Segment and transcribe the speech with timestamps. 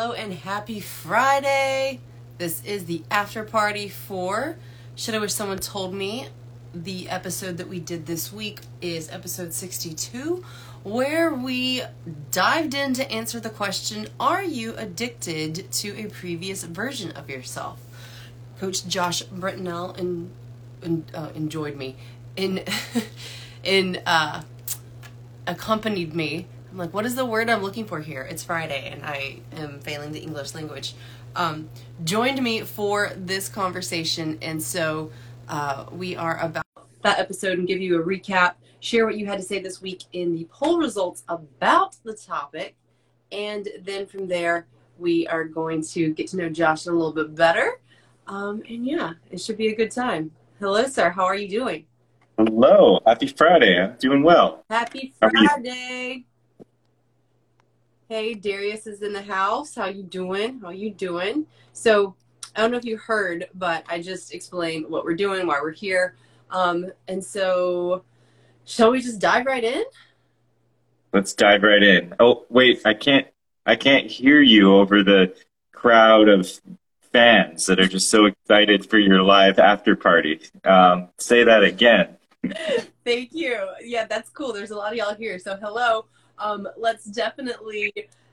[0.00, 1.98] Hello and happy Friday.
[2.38, 4.56] This is the after party for
[4.94, 6.28] Shit I Wish Someone Told Me.
[6.72, 10.44] The episode that we did this week is episode 62,
[10.84, 11.82] where we
[12.30, 17.80] dived in to answer the question Are you addicted to a previous version of yourself?
[18.60, 20.30] Coach Josh Brintnell in,
[20.80, 21.96] in, uh, enjoyed me,
[22.36, 22.62] in,
[23.64, 24.42] in, uh,
[25.44, 28.22] accompanied me I'm like, what is the word I'm looking for here?
[28.22, 30.94] It's Friday, and I am failing the English language.
[31.34, 31.70] Um,
[32.04, 35.10] joined me for this conversation, and so
[35.48, 36.64] uh, we are about
[37.02, 40.04] that episode and give you a recap, share what you had to say this week
[40.12, 42.76] in the poll results about the topic,
[43.32, 44.66] and then from there
[44.98, 47.80] we are going to get to know Josh a little bit better.
[48.26, 50.32] Um, and yeah, it should be a good time.
[50.60, 51.08] Hello, sir.
[51.08, 51.86] How are you doing?
[52.36, 53.00] Hello.
[53.06, 53.80] Happy Friday.
[53.80, 54.64] I'm doing well.
[54.68, 56.27] Happy Friday.
[58.08, 59.74] Hey, Darius is in the house.
[59.74, 60.60] How you doing?
[60.60, 61.44] How you doing?
[61.74, 62.14] So,
[62.56, 65.72] I don't know if you heard, but I just explained what we're doing, why we're
[65.72, 66.16] here.
[66.50, 68.02] Um, and so,
[68.64, 69.84] shall we just dive right in?
[71.12, 72.14] Let's dive right in.
[72.18, 73.26] Oh, wait, I can't
[73.66, 75.34] I can't hear you over the
[75.72, 76.50] crowd of
[77.12, 80.40] fans that are just so excited for your live after party.
[80.64, 82.16] Um, say that again.
[83.04, 83.68] Thank you.
[83.82, 84.54] Yeah, that's cool.
[84.54, 85.38] There's a lot of y'all here.
[85.38, 86.06] So, hello.
[86.38, 87.92] Um, let's definitely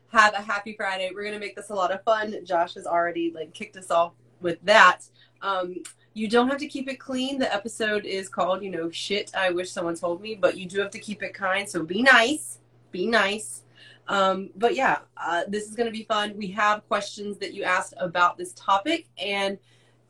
[0.10, 1.12] have a happy Friday.
[1.14, 2.36] We're gonna make this a lot of fun.
[2.46, 5.02] Josh has already like kicked us off with that.
[5.42, 5.78] Um,
[6.14, 7.40] you don't have to keep it clean.
[7.40, 9.32] The episode is called, you know, shit.
[9.36, 11.68] I wish someone told me, but you do have to keep it kind.
[11.68, 12.60] So be nice.
[12.92, 13.64] Be nice.
[14.08, 16.36] Um, but yeah, uh, this is going to be fun.
[16.38, 19.58] We have questions that you asked about this topic, and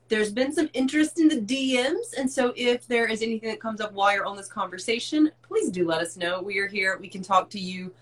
[0.08, 2.14] there's been some interest in the DMs.
[2.17, 5.70] And so if there is anything that comes up while you're on this conversation, please
[5.70, 6.42] do let us know.
[6.42, 6.97] We are here.
[7.00, 7.94] We can talk to you,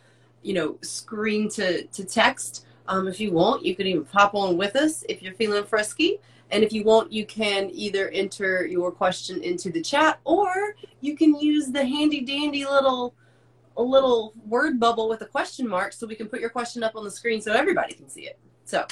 [0.42, 2.66] you know, screen to, to text.
[2.88, 6.20] Um, if you want, you can even pop on with us if you're feeling frisky.
[6.52, 11.16] And if you want, you can either enter your question into the chat or you
[11.16, 13.16] can use the handy dandy little
[13.76, 16.96] a little word bubble with a question mark so we can put your question up
[16.96, 18.38] on the screen so everybody can see it.
[18.66, 18.86] So,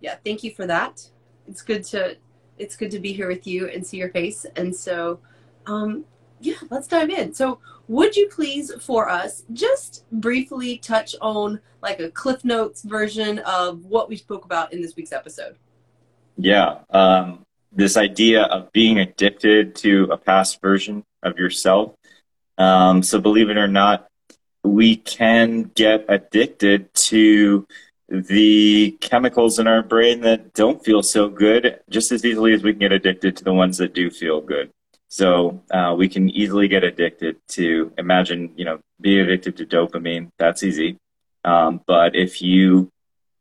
[0.00, 1.08] yeah, thank you for that.
[1.46, 2.16] It's good to
[2.58, 4.46] it's good to be here with you and see your face.
[4.56, 5.20] And so,
[5.66, 6.04] um,
[6.40, 7.34] yeah, let's dive in.
[7.34, 7.58] So,
[7.88, 13.84] would you please, for us, just briefly touch on like a Cliff Notes version of
[13.84, 15.56] what we spoke about in this week's episode?
[16.36, 16.80] Yeah.
[16.90, 21.94] Um, this idea of being addicted to a past version of yourself.
[22.58, 24.08] Um, so, believe it or not,
[24.64, 27.66] we can get addicted to
[28.08, 32.72] the chemicals in our brain that don't feel so good just as easily as we
[32.72, 34.70] can get addicted to the ones that do feel good.
[35.08, 40.30] So uh, we can easily get addicted to imagine, you know, being addicted to dopamine.
[40.38, 40.98] That's easy.
[41.44, 42.90] Um, but if you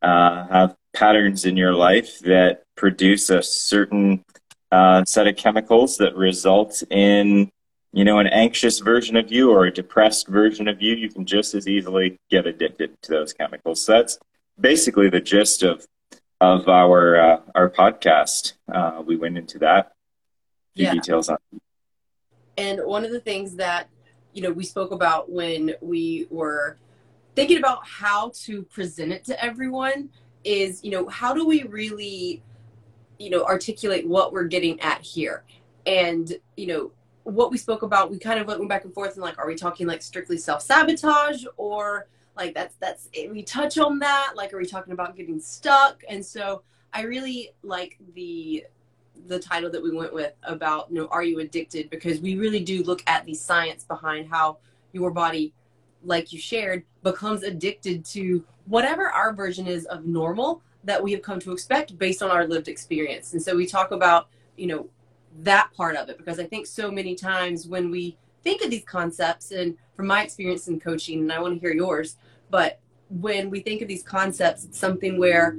[0.02, 4.24] uh, have patterns in your life that produce a certain
[4.72, 7.50] uh, set of chemicals that result in,
[7.94, 11.26] you know, an anxious version of you or a depressed version of you, you can
[11.26, 13.84] just as easily get addicted to those chemicals.
[13.84, 14.20] So that's
[14.60, 15.86] basically the gist of
[16.40, 18.54] of our uh, our podcast.
[18.72, 19.94] Uh, we went into that.
[20.76, 20.94] yeah.
[20.94, 21.38] details on.
[22.58, 23.90] And one of the things that
[24.34, 26.78] you know we spoke about when we were
[27.36, 30.10] thinking about how to present it to everyone
[30.44, 32.42] is you know how do we really
[33.20, 35.44] you know articulate what we're getting at here
[35.86, 36.92] and you know
[37.24, 39.56] what we spoke about we kind of went back and forth and like are we
[39.56, 42.08] talking like strictly self-sabotage or
[42.38, 46.04] like that's that's eh, we touch on that like are we talking about getting stuck?
[46.10, 46.62] And so
[46.94, 48.66] i really like the
[49.28, 51.90] the title that we went with about you know are you addicted?
[51.90, 54.58] Because we really do look at the science behind how
[54.94, 55.54] your body
[56.04, 61.22] like you shared becomes addicted to whatever our version is of normal that we have
[61.22, 63.34] come to expect based on our lived experience.
[63.34, 64.90] And so we talk about you know
[65.42, 68.84] that part of it because i think so many times when we think of these
[68.86, 72.18] concepts and from my experience in coaching and i want to hear yours
[72.50, 75.56] but when we think of these concepts, it's something where,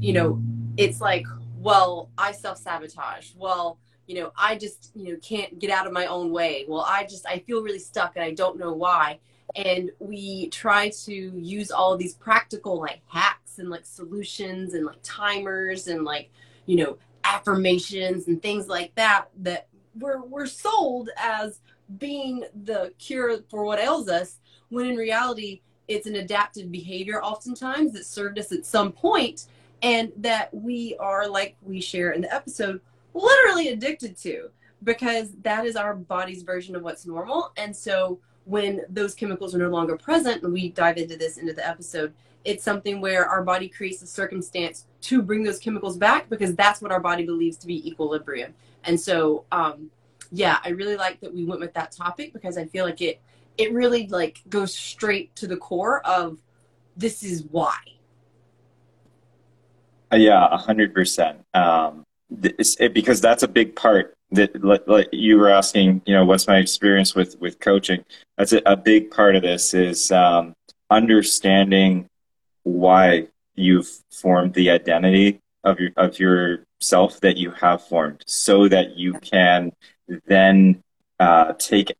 [0.00, 0.42] you know,
[0.76, 1.26] it's like,
[1.58, 3.32] well, I self sabotage.
[3.36, 6.64] Well, you know, I just, you know, can't get out of my own way.
[6.68, 9.20] Well, I just, I feel really stuck and I don't know why.
[9.56, 14.98] And we try to use all these practical like hacks and like solutions and like
[15.02, 16.30] timers and like,
[16.66, 19.68] you know, affirmations and things like that that
[19.98, 21.60] we're, we're sold as
[21.98, 24.38] being the cure for what ails us
[24.68, 25.60] when in reality
[25.90, 29.46] it's an adaptive behavior oftentimes that served us at some point
[29.82, 32.80] and that we are like we share in the episode
[33.12, 34.48] literally addicted to
[34.84, 39.58] because that is our body's version of what's normal and so when those chemicals are
[39.58, 42.12] no longer present, and we dive into this into the episode,
[42.44, 46.80] it's something where our body creates a circumstance to bring those chemicals back because that's
[46.80, 48.54] what our body believes to be equilibrium.
[48.84, 49.90] And so, um,
[50.32, 53.20] yeah, I really like that we went with that topic because I feel like it
[53.58, 56.38] it really like goes straight to the core of
[56.96, 57.76] this is why.
[60.12, 61.38] Uh, yeah, a hundred percent.
[61.54, 62.04] Um,
[62.92, 66.02] because that's a big part that like you were asking.
[66.06, 68.04] You know, what's my experience with with coaching?
[68.36, 70.54] That's a, a big part of this is um,
[70.90, 72.06] understanding
[72.62, 78.96] why you've formed the identity of your of yourself that you have formed, so that
[78.96, 79.72] you can
[80.26, 80.82] then
[81.18, 81.92] uh, take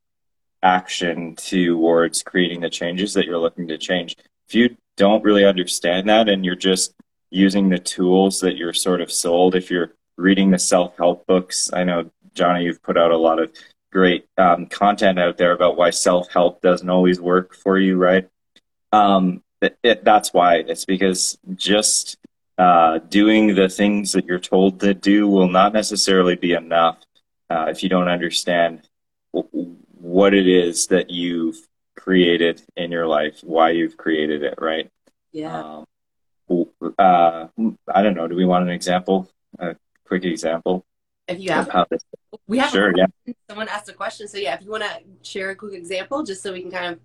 [0.63, 4.17] action towards creating the changes that you're looking to change.
[4.49, 6.95] If you don't really understand that and you're just
[7.31, 11.71] using the tools that you're sort of sold, if you're reading the self help books,
[11.73, 13.53] I know, Johnna, you've put out a lot of
[13.91, 18.29] great um, content out there about why self help doesn't always work for you, right?
[18.93, 20.57] Um, it, it, that's why.
[20.57, 22.19] It's because just
[22.59, 26.99] uh, doing the things that you're told to do will not necessarily be enough
[27.49, 28.83] uh, if you don't understand
[30.01, 34.91] what it is that you've created in your life, why you've created it, right?
[35.33, 35.85] Yeah.
[36.49, 36.67] Um,
[36.99, 37.47] uh,
[37.95, 38.27] I don't know.
[38.27, 39.31] Do we want an example?
[39.59, 40.85] A quick example?
[41.29, 41.87] If you have,
[42.49, 42.71] we have.
[42.71, 42.93] Sure.
[42.97, 43.07] Yeah.
[43.49, 44.55] Someone asked a question, so yeah.
[44.55, 46.99] If you want to share a quick example, just so we can kind of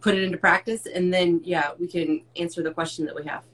[0.00, 3.44] put it into practice, and then yeah, we can answer the question that we have.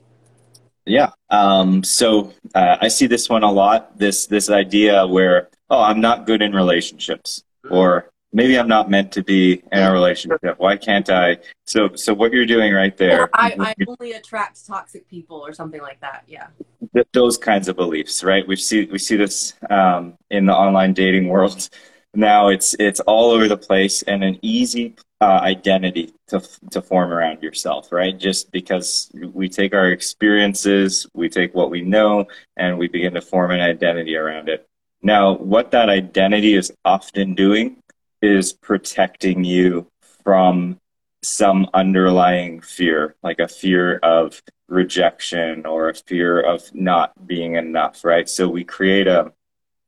[0.85, 1.11] Yeah.
[1.29, 3.97] Um, so uh, I see this one a lot.
[3.97, 9.11] This this idea where oh, I'm not good in relationships, or maybe I'm not meant
[9.13, 10.55] to be in a relationship.
[10.57, 11.37] Why can't I?
[11.65, 13.29] So, so what you're doing right there.
[13.33, 16.23] I, I only attract toxic people or something like that.
[16.27, 16.47] Yeah.
[16.93, 18.47] Th- those kinds of beliefs, right?
[18.47, 21.69] We see, we see this um, in the online dating world.
[22.13, 26.41] Now it's, it's all over the place and an easy uh, identity to,
[26.71, 28.17] to form around yourself, right?
[28.17, 32.25] Just because we take our experiences, we take what we know,
[32.57, 34.65] and we begin to form an identity around it.
[35.01, 37.77] Now, what that identity is often doing
[38.21, 39.87] is protecting you
[40.23, 40.79] from
[41.21, 48.03] some underlying fear, like a fear of rejection or a fear of not being enough,
[48.05, 48.29] right?
[48.29, 49.33] So we create a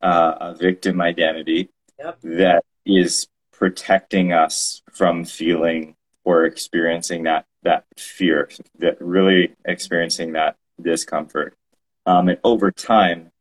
[0.01, 1.69] uh, a victim identity
[1.99, 2.17] yep.
[2.23, 8.49] that is protecting us from feeling or experiencing that that fear,
[8.79, 11.53] that really experiencing that discomfort.
[12.07, 13.31] Um, and over time,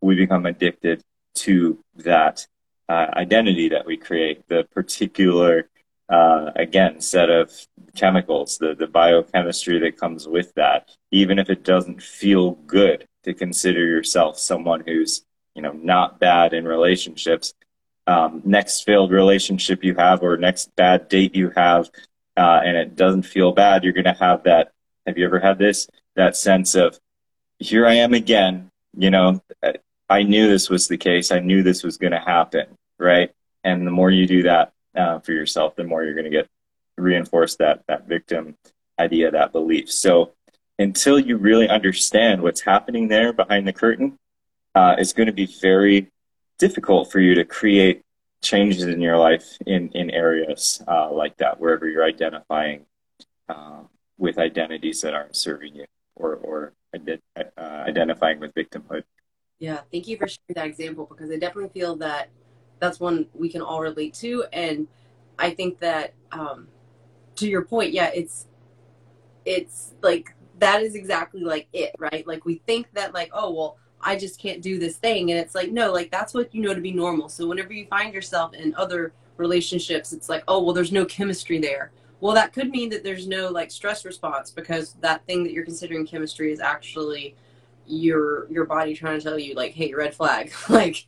[0.00, 1.02] we become addicted
[1.34, 2.46] to that
[2.88, 5.68] uh, identity that we create, the particular,
[6.08, 7.50] uh, again, set of
[7.94, 13.34] chemicals, the, the biochemistry that comes with that, even if it doesn't feel good to
[13.34, 15.24] consider yourself someone who's,
[15.54, 17.54] you know, not bad in relationships.
[18.06, 21.90] Um, next failed relationship you have or next bad date you have,
[22.36, 24.70] uh, and it doesn't feel bad, you're going to have that.
[25.06, 25.88] Have you ever had this?
[26.14, 27.00] That sense of,
[27.58, 28.70] here I am again.
[28.96, 29.42] You know,
[30.08, 31.30] I knew this was the case.
[31.30, 32.66] I knew this was going to happen,
[32.98, 33.30] right?
[33.64, 36.48] And the more you do that uh, for yourself, the more you're going to get
[36.96, 38.56] reinforce that that victim
[38.98, 39.90] idea, that belief.
[39.90, 40.32] So
[40.78, 44.18] until you really understand what's happening there behind the curtain,
[44.74, 46.08] uh, it's going to be very
[46.58, 48.02] difficult for you to create
[48.42, 52.86] changes in your life in in areas uh, like that, wherever you're identifying
[53.48, 53.80] uh,
[54.18, 59.04] with identities that aren't serving you, or or uh, identifying with victimhood.
[59.58, 62.28] Yeah, thank you for sharing that example because I definitely feel that
[62.78, 64.86] that's one we can all relate to, and
[65.38, 66.68] I think that um,
[67.36, 68.46] to your point, yeah, it's
[69.44, 72.26] it's like that is exactly like it, right?
[72.26, 75.54] Like we think that like oh well I just can't do this thing, and it's
[75.54, 77.28] like no, like that's what you know to be normal.
[77.28, 81.58] So whenever you find yourself in other relationships, it's like oh well, there's no chemistry
[81.58, 81.92] there.
[82.20, 85.64] Well, that could mean that there's no like stress response because that thing that you're
[85.64, 87.36] considering chemistry is actually
[87.86, 91.06] your your body trying to tell you like hey red flag like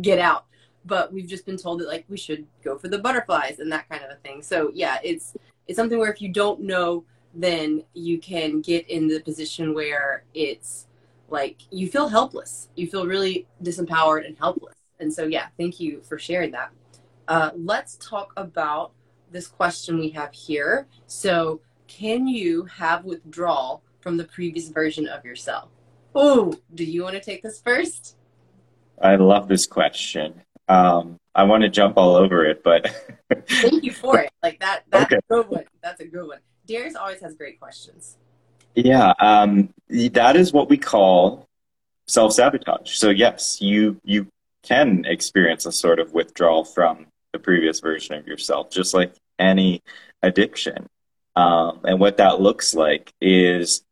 [0.00, 0.46] get out.
[0.86, 3.88] But we've just been told that like we should go for the butterflies and that
[3.88, 4.42] kind of a thing.
[4.42, 5.36] So yeah it's
[5.66, 10.24] it's something where if you don't know then you can get in the position where
[10.34, 10.88] it's
[11.28, 12.68] like you feel helpless.
[12.76, 14.74] You feel really disempowered and helpless.
[14.98, 16.70] And so yeah thank you for sharing that.
[17.28, 18.92] Uh, let's talk about
[19.30, 20.88] this question we have here.
[21.06, 25.68] So can you have withdrawal from the previous version of yourself
[26.14, 28.16] Oh, do you want to take this first?
[29.00, 30.42] I love this question.
[30.68, 32.88] Um, I want to jump all over it, but
[33.48, 34.30] thank you for it.
[34.42, 34.84] Like that.
[34.90, 35.16] That's okay.
[35.16, 35.64] a good one.
[35.82, 36.38] That's a good one.
[36.66, 38.16] Darius always has great questions.
[38.74, 41.48] Yeah, um, that is what we call
[42.06, 42.96] self sabotage.
[42.96, 44.26] So yes, you you
[44.62, 49.82] can experience a sort of withdrawal from the previous version of yourself, just like any
[50.22, 50.88] addiction.
[51.36, 53.82] Um, and what that looks like is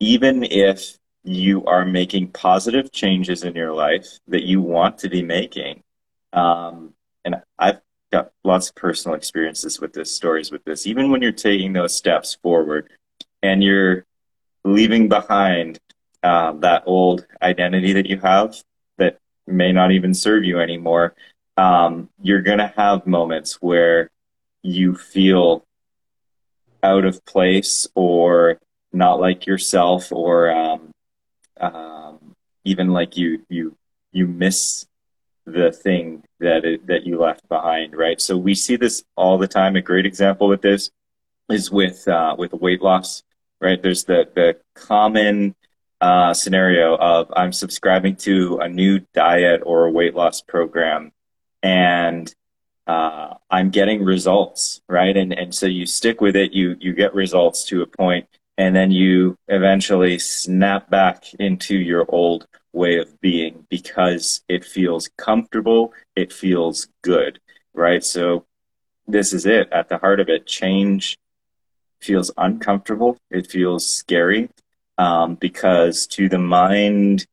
[0.00, 5.22] even if you are making positive changes in your life that you want to be
[5.22, 5.82] making,
[6.32, 7.80] um, and I've
[8.12, 11.96] got lots of personal experiences with this, stories with this, even when you're taking those
[11.96, 12.90] steps forward
[13.42, 14.04] and you're
[14.64, 15.78] leaving behind
[16.22, 18.56] uh, that old identity that you have
[18.98, 21.14] that may not even serve you anymore,
[21.56, 24.10] um, you're going to have moments where
[24.62, 25.66] you feel
[26.82, 28.58] out of place or
[28.92, 30.90] not like yourself or um,
[31.60, 32.34] um,
[32.64, 33.76] even like you you
[34.12, 34.86] you miss
[35.46, 38.20] the thing that it, that you left behind right?
[38.20, 39.76] So we see this all the time.
[39.76, 40.90] A great example with this
[41.50, 43.22] is with uh, with weight loss
[43.64, 43.82] right?
[43.82, 45.54] There's the the common
[46.00, 51.12] uh, scenario of I'm subscribing to a new diet or a weight loss program
[51.62, 52.32] and
[52.86, 55.16] uh, I'm getting results, right?
[55.16, 58.74] And and so you stick with it, you you get results to a point, and
[58.74, 65.92] then you eventually snap back into your old way of being because it feels comfortable,
[66.16, 67.40] it feels good,
[67.72, 68.04] right?
[68.04, 68.44] So
[69.06, 69.68] this is it.
[69.72, 71.16] At the heart of it, change
[72.00, 73.16] feels uncomfortable.
[73.30, 74.50] It feels scary
[74.98, 77.26] um, because to the mind,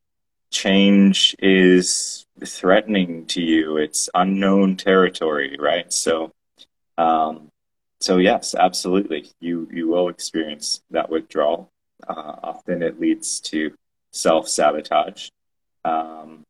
[0.50, 3.76] change is threatening to you.
[3.76, 5.92] It's unknown territory, right?
[5.92, 6.32] So,
[6.98, 7.48] um,
[8.02, 11.70] so yes, absolutely, you you will experience that withdrawal.
[12.06, 13.72] Uh, often it leads to
[14.10, 15.28] self sabotage,
[15.84, 16.42] um,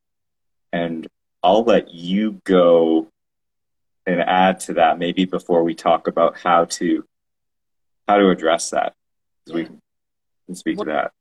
[0.73, 1.07] and
[1.43, 3.09] I'll let you go
[4.07, 7.05] and add to that maybe before we talk about how to
[8.09, 8.95] how to address that.
[9.47, 9.55] Yeah.
[9.55, 11.13] We can speak to that.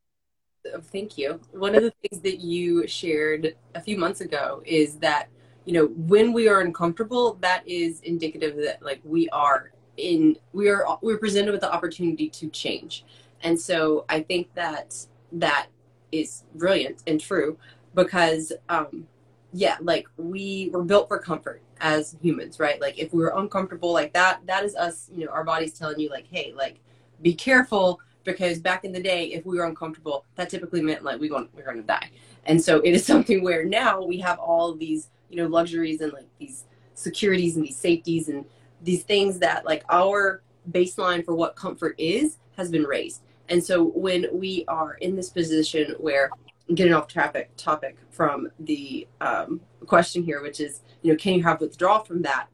[0.94, 1.42] Thank you.
[1.52, 5.28] One of the things that you shared a few months ago is that,
[5.66, 10.70] you know, when we are uncomfortable, that is indicative that like we are in we
[10.70, 13.06] are we're presented with the opportunity to change.
[13.42, 14.96] And so I think that
[15.34, 15.68] that
[16.12, 17.58] is brilliant and true
[17.96, 19.08] because um
[19.54, 22.80] yeah, like we were built for comfort as humans, right?
[22.80, 26.00] Like if we were uncomfortable like that, that is us, you know, our body's telling
[26.00, 26.80] you like, hey, like
[27.22, 31.20] be careful because back in the day, if we were uncomfortable, that typically meant like
[31.20, 32.10] we going we're going to die.
[32.46, 36.14] And so it is something where now we have all these you know luxuries and
[36.14, 38.46] like these securities and these safeties and
[38.82, 43.22] these things that like our baseline for what comfort is has been raised.
[43.50, 46.30] And so when we are in this position where
[46.74, 51.44] getting off traffic topic from the um, question here, which is, you know, can you
[51.44, 52.48] have withdrawal from that?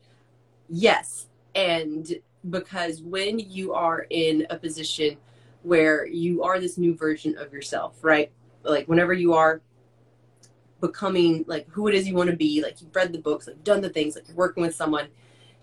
[0.69, 1.27] Yes.
[1.53, 2.19] And
[2.49, 5.17] because when you are in a position
[5.63, 8.31] where you are this new version of yourself, right?
[8.63, 9.61] Like whenever you are
[10.79, 13.63] becoming like who it is you want to be, like you've read the books, like
[13.63, 15.07] done the things, like you're working with someone,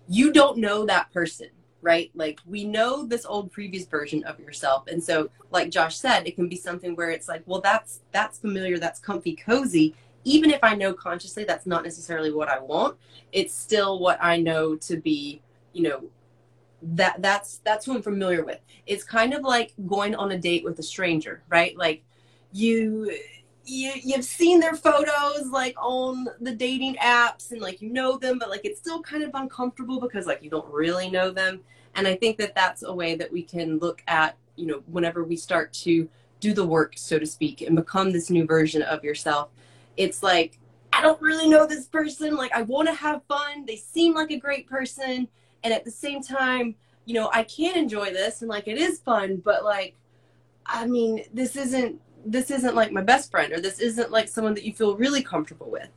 [0.07, 1.49] you don't know that person,
[1.81, 2.11] right?
[2.13, 4.87] Like we know this old previous version of yourself.
[4.87, 8.39] And so like Josh said, it can be something where it's like, well that's that's
[8.39, 9.95] familiar, that's comfy, cozy.
[10.23, 12.97] Even if I know consciously that's not necessarily what I want,
[13.31, 15.41] it's still what I know to be,
[15.73, 16.03] you know,
[16.81, 18.59] that that's that's who I'm familiar with.
[18.85, 21.77] It's kind of like going on a date with a stranger, right?
[21.77, 22.03] Like
[22.51, 23.11] you
[23.65, 28.37] you you've seen their photos like on the dating apps and like you know them
[28.39, 31.61] but like it's still kind of uncomfortable because like you don't really know them.
[31.95, 35.23] And i think that that's a way that we can look at you know whenever
[35.23, 36.07] we start to
[36.39, 39.49] do the work so to speak and become this new version of yourself.
[39.97, 40.59] It's like
[40.93, 42.35] i don't really know this person.
[42.35, 43.65] Like i want to have fun.
[43.65, 45.27] They seem like a great person.
[45.63, 48.99] And at the same time you know i can enjoy this and like it is
[48.99, 49.95] fun but like
[50.65, 54.53] i mean this isn't this isn't like my best friend or this isn't like someone
[54.53, 55.89] that you feel really comfortable with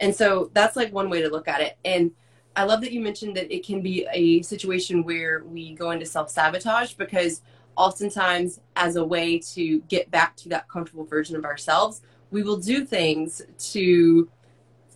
[0.00, 2.10] and so that's like one way to look at it and
[2.56, 6.04] i love that you mentioned that it can be a situation where we go into
[6.04, 7.42] self-sabotage because
[7.76, 12.56] oftentimes as a way to get back to that comfortable version of ourselves we will
[12.56, 14.28] do things to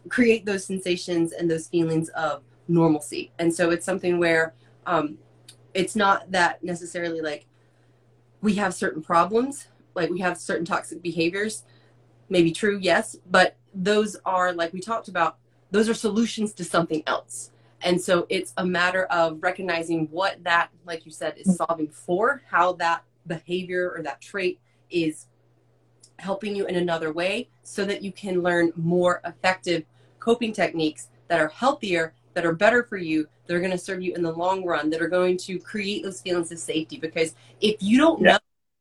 [0.08, 3.32] create those sensations and those feelings of normalcy.
[3.38, 4.54] And so it's something where
[4.86, 5.18] um,
[5.74, 7.46] it's not that necessarily like
[8.40, 11.64] we have certain problems, like we have certain toxic behaviors.
[12.28, 15.38] Maybe true, yes, but those are like we talked about,
[15.70, 17.50] those are solutions to something else.
[17.82, 21.64] And so it's a matter of recognizing what that, like you said, is mm-hmm.
[21.64, 25.26] solving for, how that behavior or that trait is
[26.18, 29.84] helping you in another way so that you can learn more effective
[30.18, 34.02] coping techniques that are healthier that are better for you, that are going to serve
[34.02, 36.96] you in the long run, that are going to create those feelings of safety.
[36.98, 38.38] Because if you don't know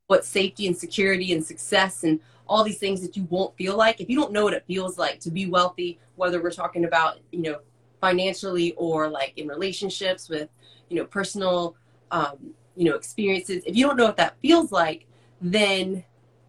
[0.10, 4.02] what safety and security and success and all these things that you won't feel like,
[4.02, 7.20] if you don't know what it feels like to be wealthy, whether we're talking about,
[7.32, 7.60] you know,
[8.02, 10.50] financially or like in relationships with,
[10.90, 11.76] you know, personal,
[12.10, 12.38] um,
[12.76, 15.06] you know, experiences, if you don't know what that feels like,
[15.42, 16.04] then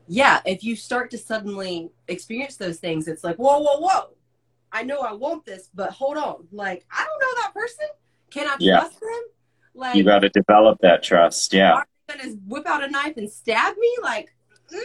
[0.09, 4.09] yeah, if you start to suddenly experience those things, it's like, whoa, whoa, whoa.
[4.73, 6.49] I know I want this, but hold on.
[6.51, 7.87] Like, I don't know that person.
[8.31, 8.79] Can I Yeah.
[8.79, 9.23] trust them?
[9.75, 11.53] Like, You got to develop that trust.
[11.53, 11.83] Yeah.
[12.11, 13.97] Gonna whip out a knife and stab me?
[14.03, 14.35] Like,
[14.73, 14.81] mm,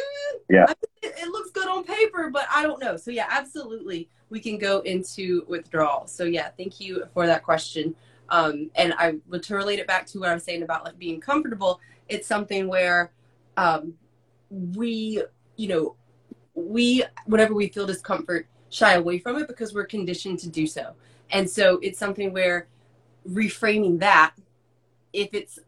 [0.49, 0.65] Yeah.
[0.67, 2.97] I mean, it, it looks good on paper, but I don't know.
[2.97, 6.07] So yeah, absolutely, we can go into withdrawal.
[6.07, 7.95] So yeah, thank you for that question.
[8.29, 10.97] Um, and I would to relate it back to what I was saying about like
[10.97, 11.79] being comfortable.
[12.09, 13.11] It's something where
[13.57, 13.93] um,
[14.49, 15.23] we,
[15.55, 15.95] you know,
[16.55, 20.93] we whenever we feel discomfort, shy away from it because we're conditioned to do so.
[21.31, 22.67] And so it's something where
[23.29, 24.33] reframing that,
[25.13, 25.59] if it's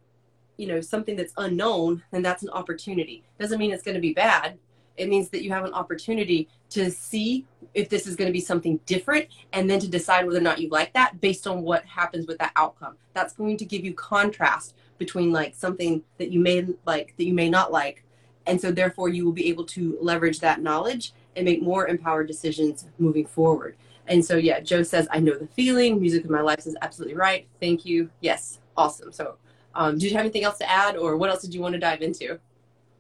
[0.58, 3.24] you know something that's unknown then that's an opportunity.
[3.40, 4.58] Doesn't mean it's going to be bad.
[4.98, 8.42] It means that you have an opportunity to see if this is going to be
[8.42, 11.86] something different and then to decide whether or not you like that based on what
[11.86, 12.96] happens with that outcome.
[13.14, 17.34] That's going to give you contrast between like something that you may like that you
[17.34, 18.04] may not like
[18.48, 22.28] and so therefore you will be able to leverage that knowledge and make more empowered
[22.28, 23.76] decisions moving forward.
[24.08, 26.02] And so yeah joe says i know the feeling.
[26.02, 27.48] Music in my life is absolutely right.
[27.60, 28.10] Thank you.
[28.22, 28.60] Yes.
[28.76, 29.12] Awesome.
[29.12, 29.38] So
[29.78, 31.80] um, do you have anything else to add, or what else did you want to
[31.80, 32.40] dive into?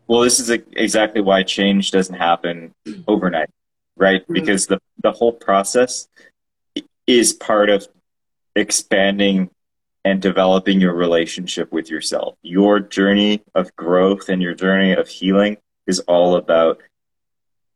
[0.07, 2.73] Well, this is exactly why change doesn't happen
[3.07, 3.49] overnight,
[3.97, 4.25] right?
[4.27, 4.33] Mhm.
[4.33, 6.07] Because the, the whole process
[7.07, 7.87] is part of
[8.55, 9.49] expanding
[10.05, 12.35] and developing your relationship with yourself.
[12.41, 15.57] Your journey of growth and your journey of healing
[15.87, 16.79] is all about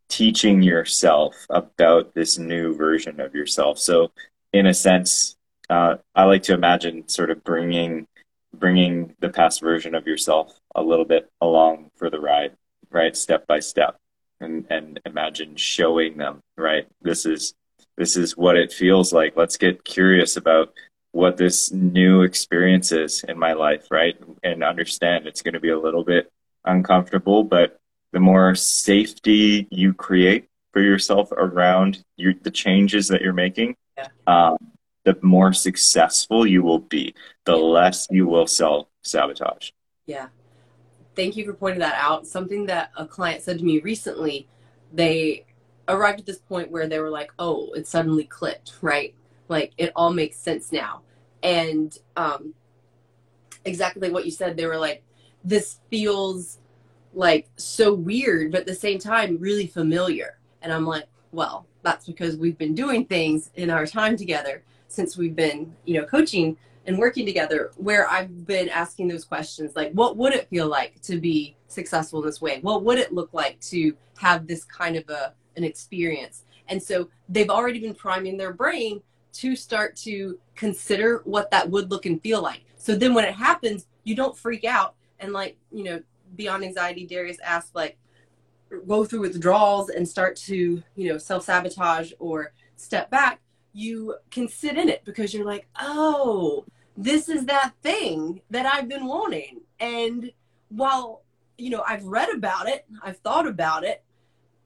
[0.10, 3.79] teaching yourself about this new version of yourself.
[3.79, 4.12] So,
[4.53, 5.36] in a sense,
[5.70, 8.08] uh, I like to imagine sort of bringing
[8.53, 12.55] bringing the past version of yourself a little bit along for the ride,
[12.91, 13.98] right, step by step,
[14.39, 17.53] and and imagine showing them, right, this is
[17.98, 19.36] this is what it feels like.
[19.36, 20.74] Let's get curious about
[21.12, 25.70] what this new experience is in my life, right, and understand it's going to be
[25.70, 26.31] a little bit
[26.65, 27.79] uncomfortable, but
[28.13, 34.08] the more safety you create for yourself around your, the changes that you're making, Yeah.
[34.26, 34.58] um,
[35.04, 37.14] the more successful you will be,
[37.46, 39.72] the less you will self sabotage.
[40.06, 40.28] Yeah.
[41.16, 42.28] Thank you for pointing that out.
[42.28, 44.48] Something that a client said to me recently,
[44.94, 45.46] they
[45.88, 49.14] arrived at this point where they were like, oh, it suddenly clicked, right?
[49.50, 51.02] Like it all makes sense now.
[51.44, 52.54] And um,
[53.66, 55.04] exactly what you said, they were like,
[55.44, 56.60] this feels
[57.14, 60.38] like so weird, but at the same time, really familiar.
[60.62, 65.17] And I'm like, well, that's because we've been doing things in our time together since
[65.17, 69.91] we've been, you know, coaching and working together where I've been asking those questions like
[69.93, 72.60] what would it feel like to be successful in this way?
[72.62, 76.43] What would it look like to have this kind of a an experience?
[76.67, 79.01] And so they've already been priming their brain
[79.34, 82.65] to start to consider what that would look and feel like.
[82.75, 86.01] So then when it happens, you don't freak out and like, you know,
[86.36, 87.97] beyond anxiety, Darius asked like
[88.88, 93.39] go through withdrawals and start to, you know, self-sabotage or step back
[93.73, 96.65] you can sit in it because you're like, oh,
[96.97, 99.62] this is that thing that I've been wanting.
[99.79, 100.31] And
[100.69, 101.23] while,
[101.57, 104.03] you know, I've read about it, I've thought about it,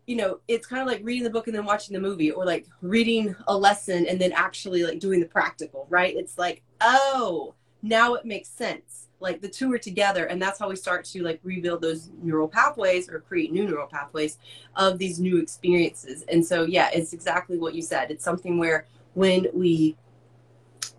[0.08, 2.46] you know, it's kind of like reading the book and then watching the movie or
[2.46, 6.16] like reading a lesson and then actually like doing the practical, right?
[6.16, 9.08] It's like, oh, now it makes sense.
[9.20, 12.50] Like the two are together, and that's how we start to like rebuild those neural
[12.50, 14.38] pathways or create new neural pathways
[14.76, 16.24] of these new experiences.
[16.24, 18.12] And so, yeah, it's exactly what you said.
[18.12, 18.86] It's something where
[19.16, 19.98] when we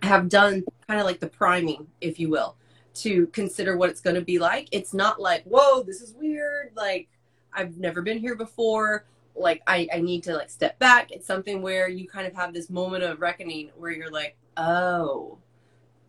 [0.02, 2.57] have done kind of like the priming, if you will,
[2.94, 6.72] to consider what it's going to be like, it's not like, whoa, this is weird.
[6.74, 7.09] Like,
[7.52, 9.05] I've never been here before.
[9.35, 11.12] Like, I, I need to like step back.
[11.12, 15.38] It's something where you kind of have this moment of reckoning where you're like, oh,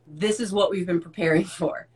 [0.07, 1.87] this is what we've been preparing for.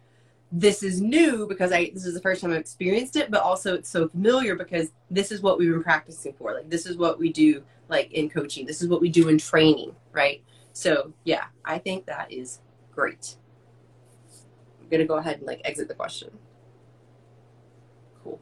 [0.54, 3.76] This is new because I this is the first time I've experienced it, but also
[3.76, 6.54] it's so familiar because this is what we've been practicing for.
[6.54, 8.66] Like this is what we do like in coaching.
[8.66, 10.42] This is what we do in training, right?
[10.74, 12.60] So yeah, I think that is
[12.96, 13.36] great.
[14.82, 16.32] I'm gonna go ahead and like exit the question.
[18.24, 18.40] Cool.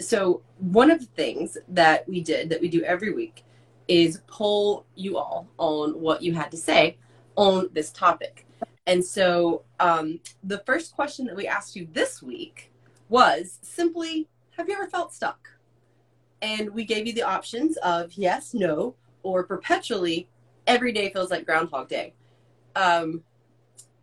[0.00, 3.44] So one of the things that we did that we do every week
[3.88, 6.98] is poll you all on what you had to say
[7.36, 8.46] on this topic.
[8.88, 12.72] And so um, the first question that we asked you this week
[13.08, 15.55] was simply, have you ever felt stuck?
[16.42, 20.28] And we gave you the options of yes, no, or perpetually,
[20.66, 22.14] every day feels like Groundhog Day.
[22.74, 23.22] Um,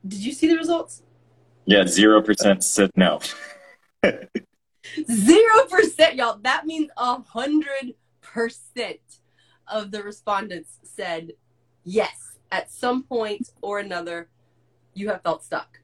[0.07, 1.03] did you see the results?
[1.65, 3.19] Yeah, zero percent said no.
[5.09, 6.39] Zero percent, y'all.
[6.43, 8.99] That means a hundred percent
[9.71, 11.31] of the respondents said
[11.85, 14.29] yes at some point or another.
[14.93, 15.79] you have felt stuck.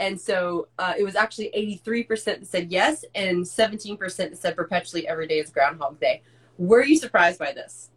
[0.00, 1.50] And so uh, it was actually
[1.86, 6.22] 83% that said yes, and 17% that said perpetually every day is Groundhog Day.
[6.56, 7.90] Were you surprised by this?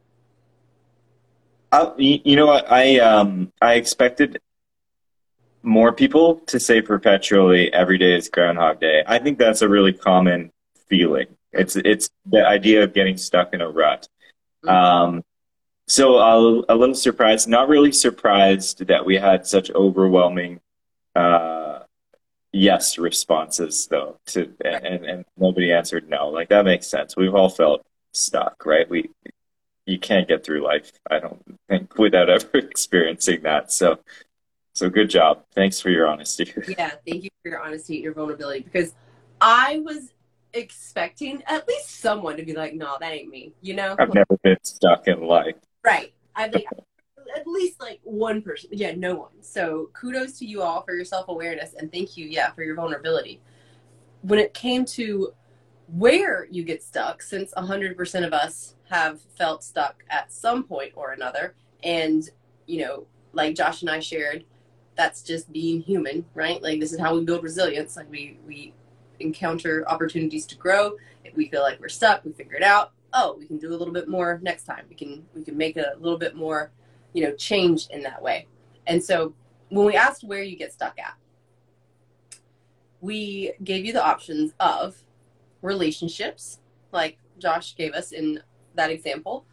[1.71, 2.71] Uh, you know what?
[2.71, 4.39] I um, I expected
[5.63, 9.03] more people to say perpetually every day is Groundhog Day.
[9.07, 10.51] I think that's a really common
[10.87, 11.27] feeling.
[11.51, 14.07] It's it's the idea of getting stuck in a rut.
[14.65, 14.75] Mm-hmm.
[14.75, 15.23] Um,
[15.87, 20.59] so a, a little surprised, not really surprised that we had such overwhelming
[21.15, 21.62] uh,
[22.53, 24.17] yes responses though.
[24.27, 26.29] To and, and nobody answered no.
[26.29, 27.17] Like that makes sense.
[27.17, 28.89] We've all felt stuck, right?
[28.89, 29.09] We
[29.85, 30.91] you can't get through life.
[31.09, 33.71] I don't think without ever experiencing that.
[33.71, 33.99] So
[34.73, 35.43] so good job.
[35.53, 36.51] Thanks for your honesty.
[36.67, 38.93] Yeah, thank you for your honesty and your vulnerability because
[39.41, 40.13] I was
[40.53, 44.37] expecting at least someone to be like, "No, that ain't me." You know, I've never
[44.43, 45.55] been stuck in life.
[45.83, 46.13] Right.
[46.35, 46.65] I think
[47.35, 48.69] at least like one person.
[48.73, 49.41] Yeah, no one.
[49.41, 52.75] So kudos to you all for your self awareness and thank you, yeah, for your
[52.75, 53.41] vulnerability.
[54.21, 55.33] When it came to
[55.87, 61.11] where you get stuck, since 100% of us have felt stuck at some point or
[61.11, 62.29] another, and
[62.65, 64.45] you know, like Josh and I shared,
[64.95, 66.61] that's just being human, right?
[66.61, 67.97] Like this is how we build resilience.
[67.97, 68.73] Like we we
[69.19, 70.97] encounter opportunities to grow.
[71.23, 72.91] If we feel like we're stuck, we figure it out.
[73.13, 74.85] Oh, we can do a little bit more next time.
[74.89, 76.71] We can we can make a little bit more,
[77.13, 78.47] you know, change in that way.
[78.87, 79.33] And so
[79.69, 81.15] when we asked where you get stuck at,
[83.01, 84.95] we gave you the options of
[85.61, 86.59] relationships,
[86.91, 88.41] like Josh gave us in
[88.75, 89.45] that example,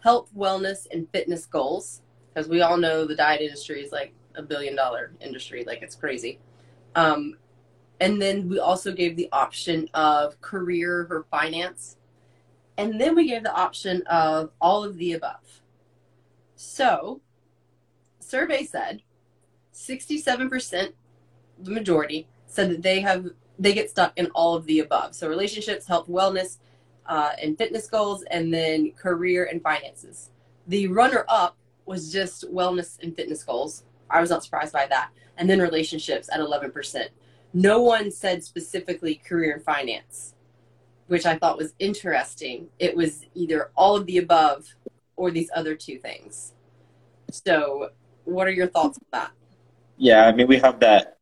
[0.00, 4.42] health, wellness, and fitness goals, because we all know the diet industry is like a
[4.42, 6.38] billion dollar industry, like it's crazy.
[6.94, 7.36] Um,
[8.00, 11.96] and then we also gave the option of career or finance.
[12.76, 15.41] And then we gave the option of all of the above.
[16.64, 17.20] So,
[18.20, 19.02] survey said
[19.74, 20.92] 67%,
[21.58, 25.14] the majority, said that they have they get stuck in all of the above.
[25.14, 26.58] So relationships, health, wellness,
[27.06, 30.30] uh, and fitness goals, and then career and finances.
[30.66, 35.10] The runner up was just wellness and fitness goals, I was not surprised by that.
[35.36, 37.08] And then relationships at 11%.
[37.52, 40.34] No one said specifically career and finance,
[41.08, 42.68] which I thought was interesting.
[42.78, 44.74] It was either all of the above
[45.16, 46.52] or these other two things.
[47.30, 47.90] So,
[48.24, 49.30] what are your thoughts on that?
[49.96, 51.18] Yeah, I mean, we have that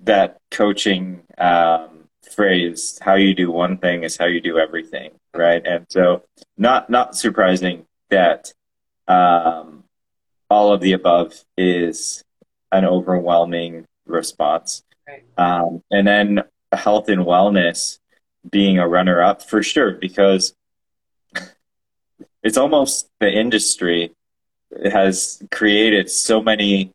[0.00, 5.64] that coaching um, phrase: "How you do one thing is how you do everything," right?
[5.64, 6.24] And so,
[6.56, 8.52] not not surprising that
[9.08, 9.84] um,
[10.50, 12.22] all of the above is
[12.70, 14.82] an overwhelming response.
[15.08, 15.24] Right.
[15.36, 17.98] Um, and then health and wellness
[18.50, 20.54] being a runner up for sure, because
[22.42, 24.12] it's almost the industry
[24.90, 26.92] has created so many,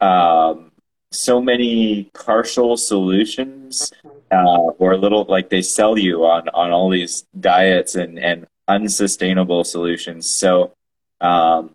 [0.00, 0.72] um,
[1.10, 3.92] so many partial solutions,
[4.30, 9.64] uh, or little like they sell you on, on all these diets and, and unsustainable
[9.64, 10.28] solutions.
[10.28, 10.72] So,
[11.20, 11.74] um,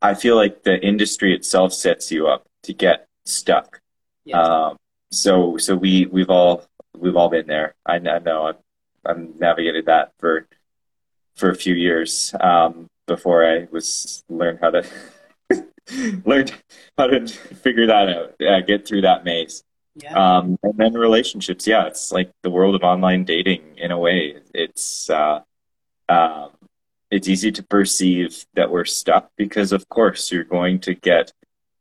[0.00, 3.80] I feel like the industry itself sets you up to get stuck.
[4.24, 4.36] Yes.
[4.36, 4.76] Um,
[5.10, 6.64] so so we we've all
[6.96, 7.74] we've all been there.
[7.84, 8.56] I, I know I've,
[9.04, 10.46] I've, navigated that for
[11.38, 14.86] for a few years um, before I was learned how to
[16.24, 16.52] learned
[16.98, 19.62] how to figure that out, yeah, get through that maze.
[19.94, 20.14] Yeah.
[20.14, 24.36] Um, and then relationships, yeah, it's like the world of online dating in a way.
[24.54, 25.40] It's uh,
[26.08, 26.50] um,
[27.10, 31.32] it's easy to perceive that we're stuck because of course you're going to get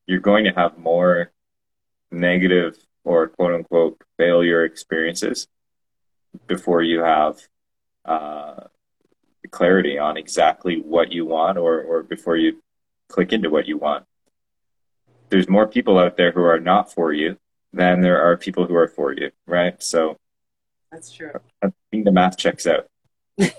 [0.05, 1.31] you're going to have more
[2.11, 5.47] negative or quote unquote failure experiences
[6.47, 7.39] before you have
[8.05, 8.63] uh,
[9.51, 12.62] clarity on exactly what you want or, or before you
[13.07, 14.05] click into what you want.
[15.29, 17.38] There's more people out there who are not for you
[17.73, 19.81] than there are people who are for you, right?
[19.81, 20.17] So
[20.91, 21.31] that's true.
[21.62, 22.88] I think the math checks out.
[23.39, 23.51] I'm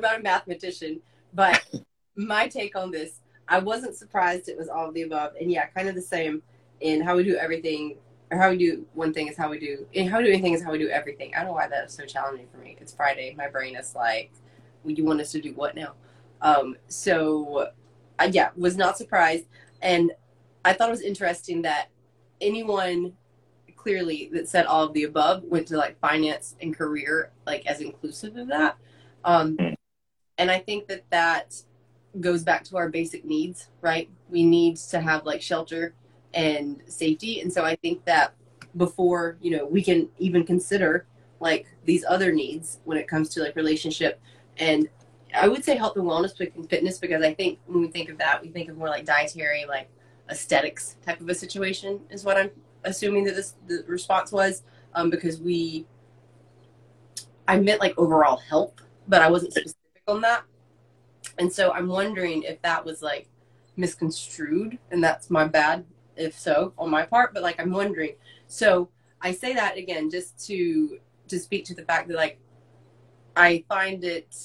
[0.00, 1.00] not a mathematician,
[1.32, 1.64] but
[2.16, 5.32] my take on this, I wasn't surprised it was all of the above.
[5.40, 6.42] And yeah, kind of the same
[6.80, 7.96] in how we do everything,
[8.32, 10.54] or how we do one thing is how we do, and how we do anything
[10.54, 11.34] is how we do everything.
[11.34, 12.76] I don't know why that's so challenging for me.
[12.80, 13.34] It's Friday.
[13.36, 14.32] My brain is like,
[14.82, 15.92] well, you want us to do what now?
[16.40, 17.68] Um, so,
[18.18, 19.44] uh, yeah, was not surprised.
[19.82, 20.12] And
[20.64, 21.88] I thought it was interesting that
[22.40, 23.12] anyone
[23.76, 27.80] clearly that said all of the above went to like finance and career like as
[27.80, 28.76] inclusive of that
[29.24, 29.74] um, hmm.
[30.38, 31.52] and I think that that
[32.20, 34.08] goes back to our basic needs, right?
[34.28, 35.94] We need to have like shelter
[36.34, 37.40] and safety.
[37.40, 38.34] And so I think that
[38.76, 41.06] before, you know, we can even consider
[41.40, 44.20] like these other needs when it comes to like relationship
[44.58, 44.88] and
[45.34, 48.18] I would say health and wellness and fitness because I think when we think of
[48.18, 49.88] that, we think of more like dietary, like
[50.30, 52.50] aesthetics type of a situation is what I'm
[52.84, 54.62] assuming that this the response was
[54.94, 55.86] um, because we
[57.48, 58.74] I meant like overall health,
[59.08, 60.44] but I wasn't specific on that.
[61.38, 63.28] And so I'm wondering if that was like
[63.76, 65.84] misconstrued and that's my bad
[66.16, 68.14] if so on my part, but like I'm wondering.
[68.46, 68.88] So
[69.20, 70.98] I say that again just to
[71.28, 72.38] to speak to the fact that like
[73.36, 74.36] I find it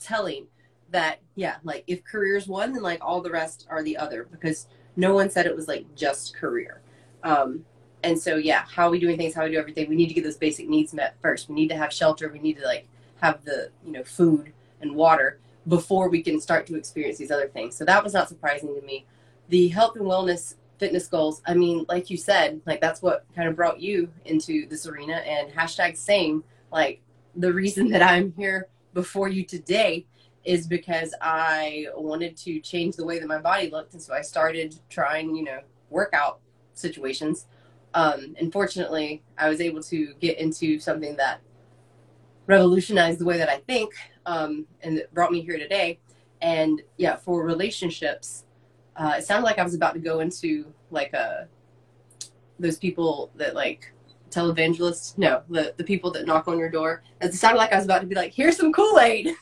[0.00, 0.46] telling
[0.90, 4.68] that yeah, like if career's one, then like all the rest are the other because
[4.96, 6.80] no one said it was like just career.
[7.22, 7.64] Um,
[8.02, 10.14] and so yeah, how are we doing things, how we do everything, we need to
[10.14, 11.48] get those basic needs met first.
[11.48, 12.86] We need to have shelter, we need to like
[13.20, 17.48] have the, you know, food and water before we can start to experience these other
[17.48, 17.74] things.
[17.74, 19.06] So that was not surprising to me.
[19.48, 23.48] The health and wellness fitness goals, I mean, like you said, like that's what kind
[23.48, 27.00] of brought you into this arena and hashtag same, like
[27.36, 30.06] the reason that I'm here before you today
[30.44, 33.94] is because I wanted to change the way that my body looked.
[33.94, 36.40] And so I started trying, you know, workout
[36.74, 37.46] situations.
[37.94, 41.40] Um, and fortunately, I was able to get into something that
[42.46, 43.94] revolutionized the way that I think
[44.26, 45.98] um, and it brought me here today.
[46.40, 48.43] And yeah, for relationships,
[48.96, 51.46] uh, it sounded like I was about to go into like a uh,
[52.58, 53.92] those people that like
[54.30, 55.18] televangelists.
[55.18, 57.02] No, the the people that knock on your door.
[57.20, 59.34] It sounded like I was about to be like, "Here's some Kool Aid."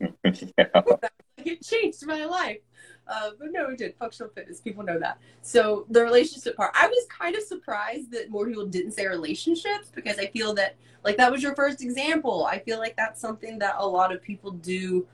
[0.00, 0.10] yeah.
[1.44, 2.58] it changed my life.
[3.06, 3.94] Uh, but no, it did.
[3.98, 5.18] Functional fitness, people know that.
[5.42, 9.90] So the relationship part, I was kind of surprised that more people didn't say relationships
[9.92, 12.44] because I feel that like that was your first example.
[12.44, 15.06] I feel like that's something that a lot of people do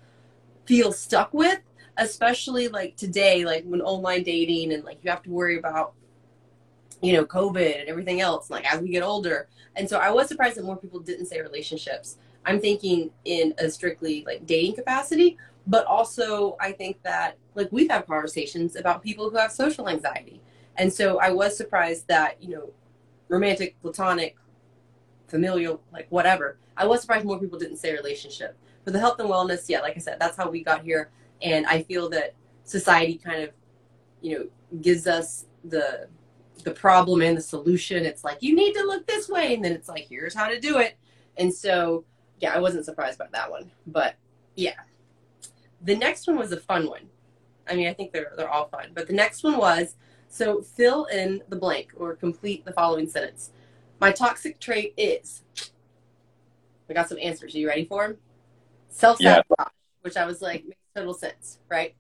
[0.67, 1.61] feel stuck with,
[1.99, 5.93] especially like today, like when online dating and like you have to worry about
[7.03, 8.51] you know COVID and everything else.
[8.51, 11.41] Like as we get older, and so I was surprised that more people didn't say
[11.41, 12.17] relationships.
[12.47, 17.91] I'm thinking in a strictly like dating capacity, but also I think that like we've
[17.91, 20.41] had conversations about people who have social anxiety.
[20.77, 22.71] And so I was surprised that, you know,
[23.29, 24.37] romantic, platonic,
[25.27, 26.57] familial, like whatever.
[26.77, 28.57] I was surprised more people didn't say relationship.
[28.85, 31.11] For the health and wellness, yeah, like I said, that's how we got here.
[31.43, 33.51] And I feel that society kind of,
[34.21, 34.47] you know,
[34.81, 36.09] gives us the
[36.65, 38.05] the problem and the solution.
[38.05, 40.61] It's like you need to look this way, and then it's like here's how to
[40.61, 40.99] do it.
[41.37, 42.05] And so
[42.41, 43.71] yeah, I wasn't surprised by that one.
[43.87, 44.17] But
[44.55, 44.75] yeah.
[45.83, 47.09] The next one was a fun one.
[47.69, 48.91] I mean, I think they're they're all fun.
[48.95, 49.95] But the next one was
[50.29, 53.51] so fill in the blank or complete the following sentence.
[54.01, 55.43] My toxic trait is
[56.89, 57.55] I got some answers.
[57.55, 58.17] Are you ready for them?
[58.89, 59.65] Self sabotage, yeah.
[60.03, 60.65] which I was like
[60.99, 61.95] total sense, right?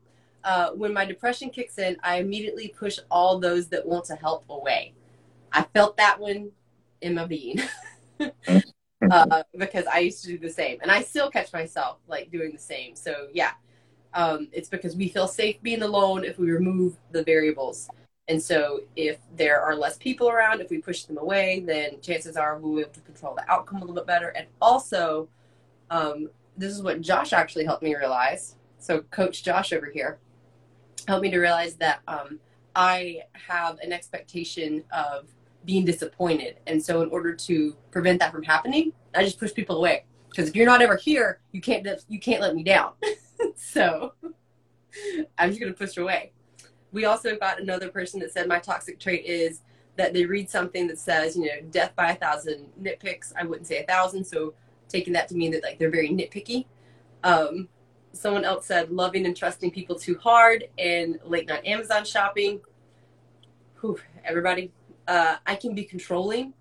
[0.44, 4.44] Uh, when my depression kicks in, I immediately push all those that want to help
[4.48, 4.94] away.
[5.52, 6.50] I felt that one
[7.00, 7.60] in my being.
[9.10, 12.52] uh, because I used to do the same, and I still catch myself like doing
[12.52, 12.94] the same.
[12.96, 13.52] So yeah,
[14.14, 17.88] um, it's because we feel safe being alone if we remove the variables.
[18.28, 22.36] And so if there are less people around, if we push them away, then chances
[22.36, 24.28] are we'll be able to control the outcome a little bit better.
[24.28, 25.28] And also,
[25.90, 28.56] um, this is what Josh actually helped me realize.
[28.78, 30.18] So Coach Josh over here
[31.06, 32.38] helped me to realize that um,
[32.74, 35.26] I have an expectation of
[35.64, 36.56] being disappointed.
[36.66, 40.04] And so in order to prevent that from happening, I just push people away.
[40.30, 42.92] Because if you're not ever here, you can't you can't let me down.
[43.56, 44.12] so
[45.38, 46.32] I'm just gonna push away.
[46.92, 49.62] We also got another person that said my toxic trait is
[49.96, 53.32] that they read something that says, you know, death by a thousand nitpicks.
[53.36, 54.54] I wouldn't say a thousand, so
[54.88, 56.66] taking that to mean that like they're very nitpicky.
[57.24, 57.68] Um,
[58.18, 62.60] someone else said loving and trusting people too hard and late night Amazon shopping.
[63.80, 64.72] Whew, everybody,
[65.06, 66.52] uh, I can be controlling,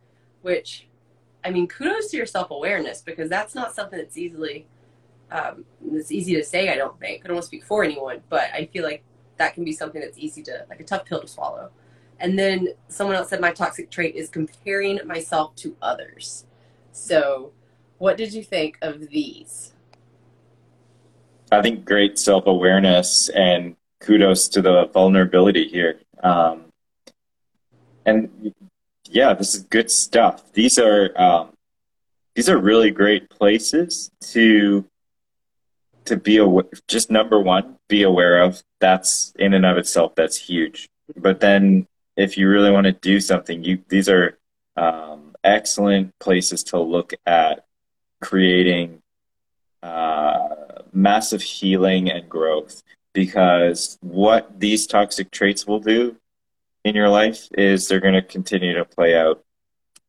[0.43, 0.87] which,
[1.43, 4.67] I mean, kudos to your self awareness because that's not something that's easily,
[5.31, 6.69] um, it's easy to say.
[6.69, 9.03] I don't think I don't want to speak for anyone, but I feel like
[9.37, 11.71] that can be something that's easy to like a tough pill to swallow.
[12.19, 16.45] And then someone else said my toxic trait is comparing myself to others.
[16.91, 17.51] So,
[17.97, 19.73] what did you think of these?
[21.51, 25.99] I think great self awareness and kudos to the vulnerability here.
[26.21, 26.65] Um,
[28.05, 28.53] and
[29.05, 30.51] yeah, this is good stuff.
[30.53, 31.53] These are um,
[32.35, 34.85] these are really great places to
[36.05, 36.65] to be aware.
[36.87, 38.61] Just number one, be aware of.
[38.79, 40.89] That's in and of itself, that's huge.
[41.15, 44.37] But then, if you really want to do something, you these are
[44.75, 47.65] um, excellent places to look at
[48.21, 49.01] creating
[49.87, 52.83] uh, massive healing and growth.
[53.13, 56.17] Because what these toxic traits will do
[56.83, 59.43] in your life is they're going to continue to play out.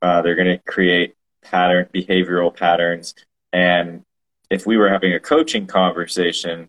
[0.03, 3.14] Uh, they're going to create pattern behavioral patterns.
[3.53, 4.05] And
[4.51, 6.69] if we were having a coaching conversation,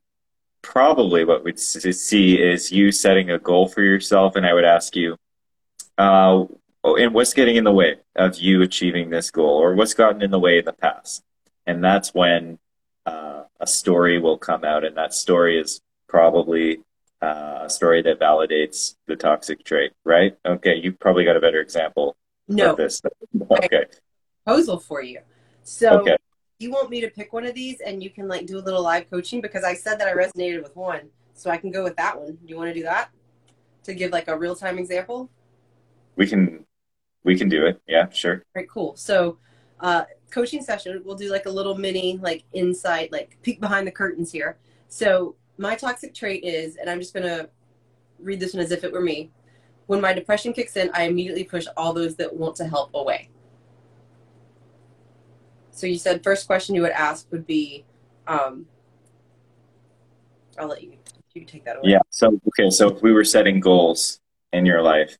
[0.62, 4.96] probably what we'd see is you setting a goal for yourself, and I would ask
[4.96, 5.18] you,
[5.98, 6.46] uh,
[6.84, 10.22] oh, and what's getting in the way of you achieving this goal, or what's gotten
[10.22, 11.24] in the way in the past?
[11.66, 12.60] And that's when
[13.60, 16.80] a story will come out, and that story is probably
[17.22, 20.38] uh, a story that validates the toxic trait, right?
[20.46, 22.16] Okay, you probably got a better example
[22.48, 22.72] no.
[22.72, 23.02] of this.
[23.52, 23.86] Okay.
[24.46, 25.20] Proposal for you.
[25.64, 26.18] So okay.
[26.60, 28.82] you want me to pick one of these and you can like do a little
[28.82, 31.10] live coaching because I said that I resonated with one.
[31.36, 32.34] So I can go with that one.
[32.34, 33.12] Do you want to do that?
[33.84, 35.30] To give like a real time example?
[36.16, 36.66] We can
[37.24, 37.82] we can do it.
[37.88, 38.36] Yeah, sure.
[38.36, 38.96] All right, cool.
[38.96, 39.38] So
[39.80, 43.92] uh coaching session, we'll do like a little mini like inside, like peek behind the
[43.92, 44.58] curtains here.
[44.88, 47.50] So my toxic trait is, and I'm just gonna
[48.20, 49.32] read this one as if it were me.
[49.88, 53.30] When my depression kicks in, I immediately push all those that want to help away.
[55.72, 57.86] So you said first question you would ask would be,
[58.28, 58.68] um,
[60.58, 60.94] I'll let you
[61.34, 61.92] you take that away.
[61.92, 62.00] Yeah.
[62.10, 62.70] So okay.
[62.70, 64.20] So if we were setting goals
[64.52, 65.18] in your life,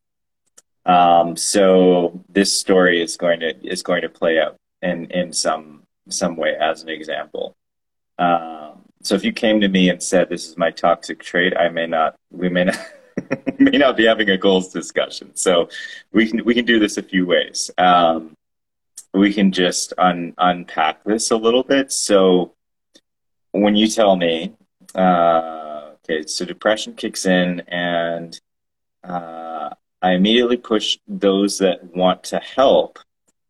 [0.86, 5.84] um, so this story is going to is going to play out in in some
[6.10, 7.56] some way as an example.
[8.18, 11.70] Um, so if you came to me and said this is my toxic trait, I
[11.70, 12.16] may not.
[12.32, 12.80] We may not.
[13.60, 15.36] may not be having a goals discussion.
[15.36, 15.70] So
[16.12, 17.72] we can we can do this a few ways.
[17.78, 18.36] Um,
[19.14, 21.92] we can just un, unpack this a little bit.
[21.92, 22.54] So
[23.52, 24.56] when you tell me,
[24.96, 28.40] uh, okay, so depression kicks in, and
[29.04, 29.70] uh,
[30.02, 33.00] I immediately push those that want to help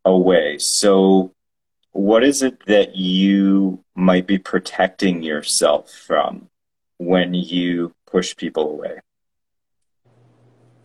[0.06, 0.58] away.
[0.58, 1.34] So
[1.92, 6.50] what is it that you might be protecting yourself from
[6.98, 9.00] when you push people away?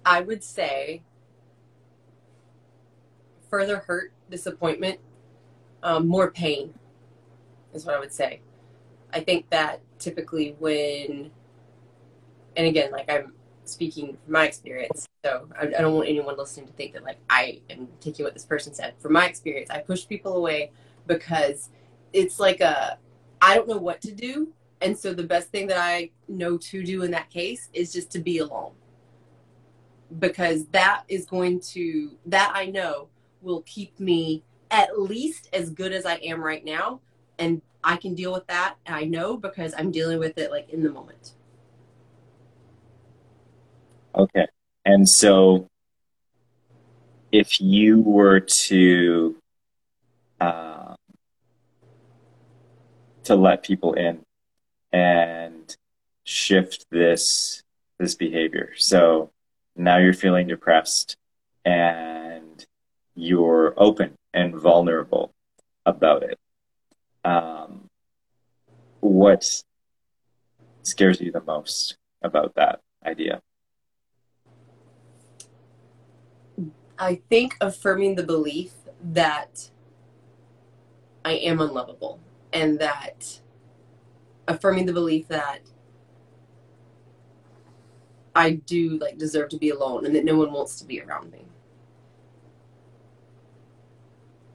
[0.05, 1.03] I would say
[3.48, 4.98] further hurt, disappointment,
[5.83, 6.74] um, more pain
[7.72, 8.40] is what I would say.
[9.12, 11.31] I think that typically when,
[12.57, 13.33] and again, like I'm
[13.64, 17.18] speaking from my experience, so I, I don't want anyone listening to think that like
[17.31, 18.94] I am taking what this person said.
[18.98, 20.70] From my experience, I push people away
[21.07, 21.70] because
[22.12, 22.98] it's like a,
[23.40, 24.53] I don't know what to do.
[24.81, 28.11] And so the best thing that I know to do in that case is just
[28.12, 28.72] to be alone
[30.18, 33.09] because that is going to that I know
[33.42, 37.00] will keep me at least as good as I am right now
[37.38, 40.83] and I can deal with that I know because I'm dealing with it like in
[40.83, 41.33] the moment.
[44.14, 44.46] Okay.
[44.85, 45.68] And so
[47.33, 49.37] if you were to
[50.40, 50.94] uh,
[53.24, 54.20] to let people in
[54.92, 55.77] and
[56.24, 57.62] shift this
[57.98, 58.72] this behavior.
[58.77, 59.31] So
[59.77, 61.16] now you're feeling depressed
[61.64, 62.64] and
[63.14, 65.33] you're open and vulnerable
[65.87, 66.38] about it.
[67.24, 67.88] Um,
[69.00, 69.62] what
[70.83, 73.40] scares you the most about that idea?
[76.98, 79.70] I think affirming the belief that
[81.24, 82.20] I am unlovable
[82.52, 83.40] and that
[84.46, 85.61] affirming the belief that
[88.37, 91.30] I do like deserve to be alone and that no one wants to be around
[91.33, 91.44] me.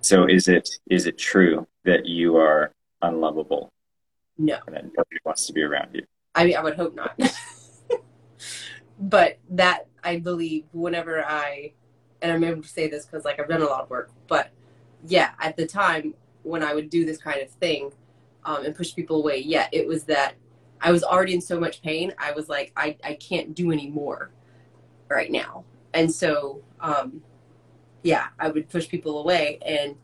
[0.02, 2.72] So is it is it true that you are
[3.02, 3.72] unlovable?
[4.38, 4.60] No.
[4.68, 6.04] And that nobody wants to be around you.
[6.36, 7.20] I mean I would hope not.
[9.00, 11.74] but that I believe whenever I
[12.22, 14.52] and I'm able to say this because like I've done a lot of work, but
[15.08, 17.92] yeah, at the time when I would do this kind of thing
[18.46, 20.36] um, and push people away, yeah, it was that
[20.82, 22.14] I was already in so much pain.
[22.18, 24.32] I was like, I, I can't do any more
[25.10, 25.66] right now.
[25.94, 27.22] And so, um,
[28.04, 29.96] yeah, I would push people away and,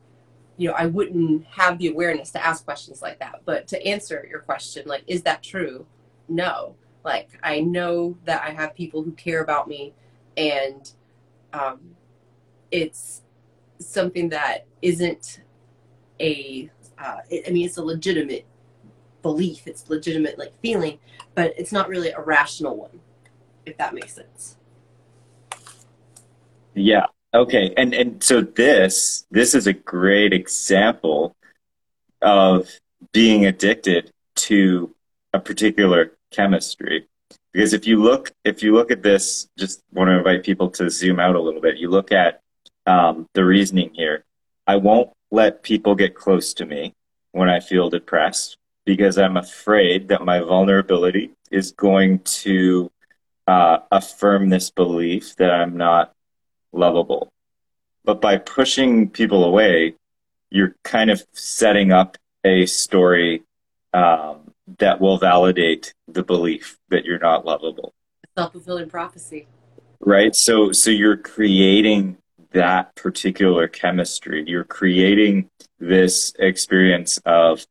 [0.58, 3.42] you know, I wouldn't have the awareness to ask questions like that.
[3.46, 5.86] But to answer your question, like, is that true?
[6.28, 6.76] No.
[7.04, 9.94] Like, I know that I have people who care about me
[10.36, 10.90] and
[11.54, 11.96] um,
[12.82, 13.22] it's
[13.80, 15.42] something that isn't
[16.20, 16.70] a.
[16.98, 18.46] Uh, I mean, it's a legitimate
[19.22, 21.00] belief it's legitimate like feeling
[21.34, 23.00] but it's not really a rational one
[23.66, 24.58] if that makes sense.
[26.74, 27.08] Yeah.
[27.34, 27.74] Okay.
[27.78, 31.36] And and so this this is a great example
[32.22, 32.70] of
[33.12, 34.94] being addicted to
[35.34, 37.08] a particular chemistry.
[37.52, 40.90] Because if you look if you look at this just want to invite people to
[40.90, 41.78] zoom out a little bit.
[41.78, 42.42] You look at
[42.88, 44.24] um, the reasoning here
[44.68, 46.94] i won't let people get close to me
[47.32, 52.92] when i feel depressed because I'm afraid that my vulnerability is going to
[53.48, 56.14] uh, affirm this belief that I'm not
[56.72, 57.32] lovable.
[58.04, 59.96] But by pushing people away,
[60.52, 63.44] you're kind of setting up a story
[63.94, 67.94] um, that will validate the belief that you're not lovable.
[68.38, 69.48] Self-fulfilling prophecy.
[70.00, 70.36] Right?
[70.36, 72.18] So so you're creating
[72.56, 74.44] that particular chemistry.
[74.48, 75.50] You're creating
[75.80, 77.66] this experience of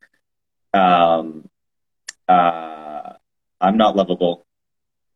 [0.72, 1.48] um
[2.28, 3.14] uh
[3.60, 4.46] I'm not lovable.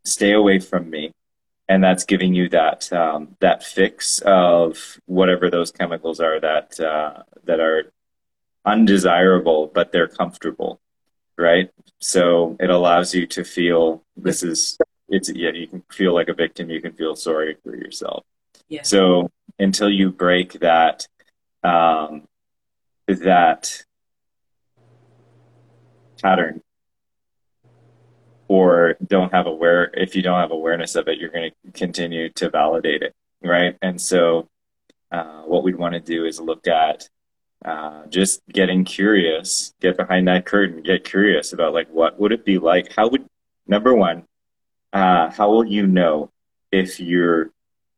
[0.05, 1.13] Stay away from me.
[1.69, 7.25] And that's giving you that um, that fix of whatever those chemicals are that uh,
[7.45, 7.93] that are
[8.65, 10.81] undesirable, but they're comfortable,
[11.37, 11.71] right?
[12.01, 14.79] So it allows you to feel this is
[15.11, 18.25] it's yeah you can feel like a victim, you can feel sorry for yourself.
[18.71, 18.85] Yeah.
[18.85, 21.07] So until you break that
[21.63, 22.23] um,
[23.07, 23.85] that
[26.23, 26.63] pattern
[28.49, 32.29] or don't have aware if you don't have awareness of it you're going to continue
[32.31, 34.49] to validate it right and so
[35.11, 37.09] uh, what we'd want to do is look at
[37.65, 42.45] uh, just getting curious, get behind that curtain, get curious about like what would it
[42.45, 42.93] be like?
[42.93, 43.27] How would
[43.67, 44.25] number one,
[44.93, 46.31] uh, how will you know
[46.71, 47.51] if you're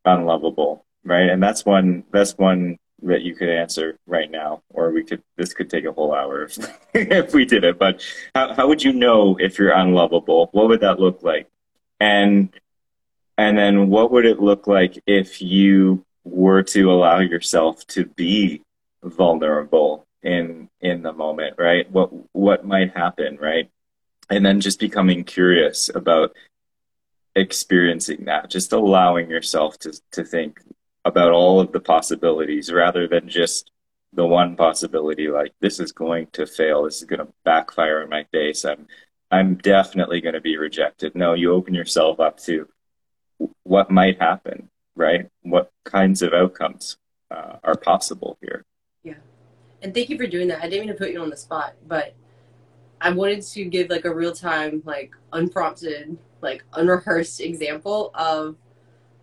[0.05, 1.29] unlovable, right?
[1.29, 5.53] And that's one that's one that you could answer right now, or we could this
[5.53, 6.57] could take a whole hour if,
[6.93, 7.79] if we did it.
[7.79, 10.49] But how how would you know if you're unlovable?
[10.51, 11.47] What would that look like?
[11.99, 12.49] And
[13.37, 18.61] and then what would it look like if you were to allow yourself to be
[19.03, 23.71] vulnerable in in the moment right what what might happen right
[24.29, 26.35] and then just becoming curious about
[27.35, 30.61] experiencing that just allowing yourself to to think
[31.05, 33.71] about all of the possibilities rather than just
[34.13, 38.09] the one possibility like this is going to fail this is going to backfire in
[38.09, 38.85] my face i'm
[39.31, 42.67] i'm definitely going to be rejected no you open yourself up to
[43.63, 46.97] what might happen right what kinds of outcomes
[47.31, 48.65] uh, are possible here
[49.03, 49.13] Yeah.
[49.81, 50.59] and thank you for doing that.
[50.61, 52.13] I didn't mean to put you on the spot, but
[52.99, 58.57] I wanted to give like a real time, like unprompted, like unrehearsed example of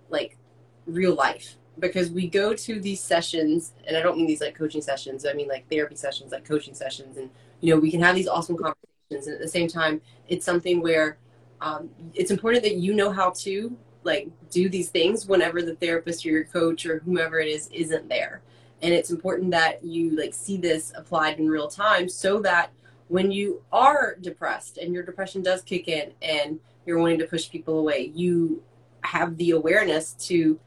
[0.09, 0.39] like
[0.87, 4.83] real life because we go to these sessions and I don't mean these like coaching
[4.83, 5.27] sessions.
[5.27, 7.17] I mean like therapy sessions, like coaching sessions.
[7.17, 9.27] And, you know, we can have these awesome conversations.
[9.27, 11.19] And at the same time, it's something where
[11.61, 16.25] um, it's important that you know how to like do these things whenever the therapist
[16.25, 18.41] or your coach or whomever it is isn't there
[18.81, 22.71] and it's important that you like see this applied in real time so that
[23.09, 27.51] when you are depressed and your depression does kick in and you're wanting to push
[27.51, 28.63] people away you
[29.03, 30.59] have the awareness to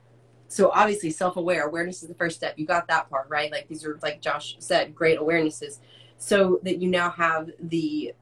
[0.52, 2.56] so obviously self-aware awareness is the first step.
[2.58, 3.50] You got that part right?
[3.50, 5.80] Like these are like josh said great awarenesses.
[6.18, 8.14] So that you now have the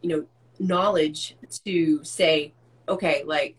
[0.00, 0.26] you know
[0.58, 2.54] knowledge to say
[2.88, 3.56] okay like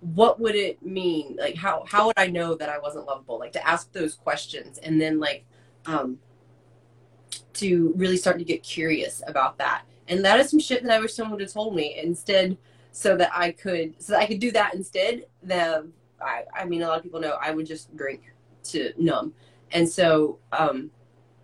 [0.00, 1.36] what would it mean?
[1.40, 3.40] Like how how would i know that i wasn't lovable?
[3.40, 5.44] Like to ask those questions and then like
[5.86, 6.18] um
[7.54, 9.82] to really start to get curious about that.
[10.06, 11.98] And that is some shit that i wish someone would have told me.
[12.00, 12.56] Instead
[12.92, 15.90] so that i could so that i could do that instead the
[16.20, 18.22] i i mean a lot of people know i would just drink
[18.66, 19.32] to numb.
[19.72, 20.90] And so um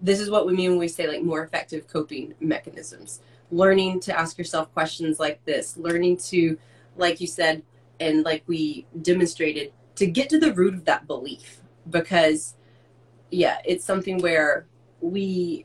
[0.00, 3.20] this is what we mean when we say like more effective coping mechanisms.
[3.50, 6.58] Learning to ask yourself questions like this learning to
[6.96, 7.62] like you said
[8.00, 11.60] and like we demonstrated to get to the root of that belief.
[11.88, 12.54] Because
[13.30, 14.66] yeah it's something where
[15.00, 15.64] we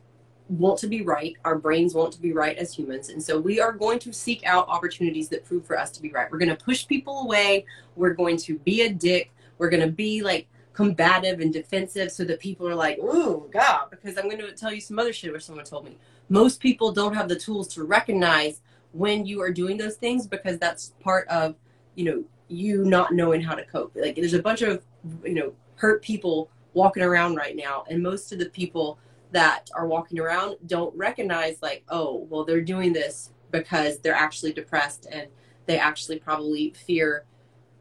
[0.50, 3.60] want to be right our brains want to be right as humans and so we
[3.60, 6.32] are going to seek out opportunities that prove for us to be right.
[6.32, 9.92] We're going to push people away we're going to be a dick we're going to
[9.92, 14.38] be like combative and defensive so that people are like oh god because i'm going
[14.38, 15.98] to tell you some other shit where someone told me.
[16.30, 20.58] Most people don't have the tools to recognize when you are doing those things because
[20.58, 21.56] that's part of
[21.96, 23.96] you know you not knowing how to cope.
[23.96, 24.84] Like there's a bunch of
[25.24, 29.00] you know hurt people walking around right now and most of the people
[29.32, 34.54] that are walking around don't recognize like oh well they're doing this because they're actually
[34.54, 35.28] depressed and
[35.66, 37.26] they actually probably fear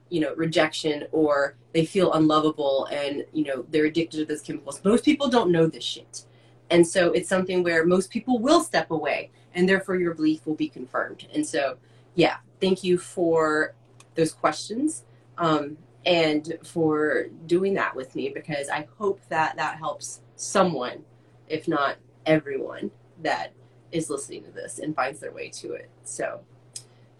[0.09, 4.81] you know rejection or they feel unlovable and you know they're addicted to those chemicals.
[4.85, 6.25] Most people don't know this shit.
[6.71, 10.55] And so it's something where most people will step away and therefore your belief will
[10.55, 11.27] be confirmed.
[11.33, 11.77] And so
[12.15, 13.75] yeah thank you for
[14.15, 15.05] those questions
[15.39, 21.05] um, and for doing that with me because I hope that that helps someone,
[21.49, 22.91] if not everyone,
[23.23, 23.53] that
[23.93, 25.91] is listening to this and finds their way to it.
[26.05, 26.41] So,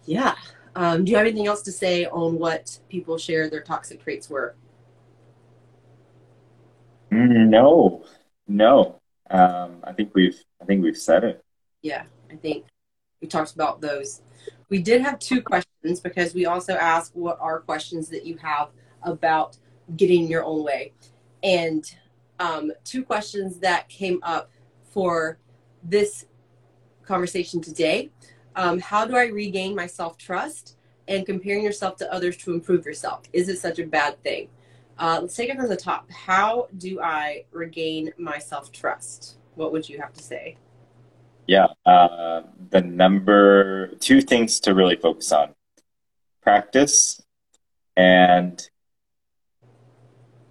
[0.05, 0.35] yeah.
[0.75, 4.29] Um, do you have anything else to say on what people shared their toxic traits
[4.29, 4.55] were?
[7.09, 8.05] No,
[8.47, 8.99] no.
[9.29, 11.43] Um, I think we've I think we've said it.
[11.81, 12.65] Yeah, I think
[13.21, 14.21] we talked about those
[14.69, 18.69] we did have two questions because we also asked what are questions that you have
[19.03, 19.57] about
[19.95, 20.93] getting your own way.
[21.43, 21.83] And
[22.39, 24.51] um, two questions that came up
[24.91, 25.39] for
[25.83, 26.25] this
[27.03, 28.11] conversation today
[28.55, 30.75] Um, how do I regain my self trust?
[31.07, 33.21] And comparing yourself to others to improve yourself.
[33.31, 34.49] Is it such a bad thing?
[34.99, 36.11] Uh, let's take it from the top.
[36.11, 39.37] How do I regain my self trust?
[39.55, 40.57] What would you have to say?
[41.47, 45.53] Yeah, uh, the number two things to really focus on
[46.41, 47.21] practice
[47.95, 48.61] and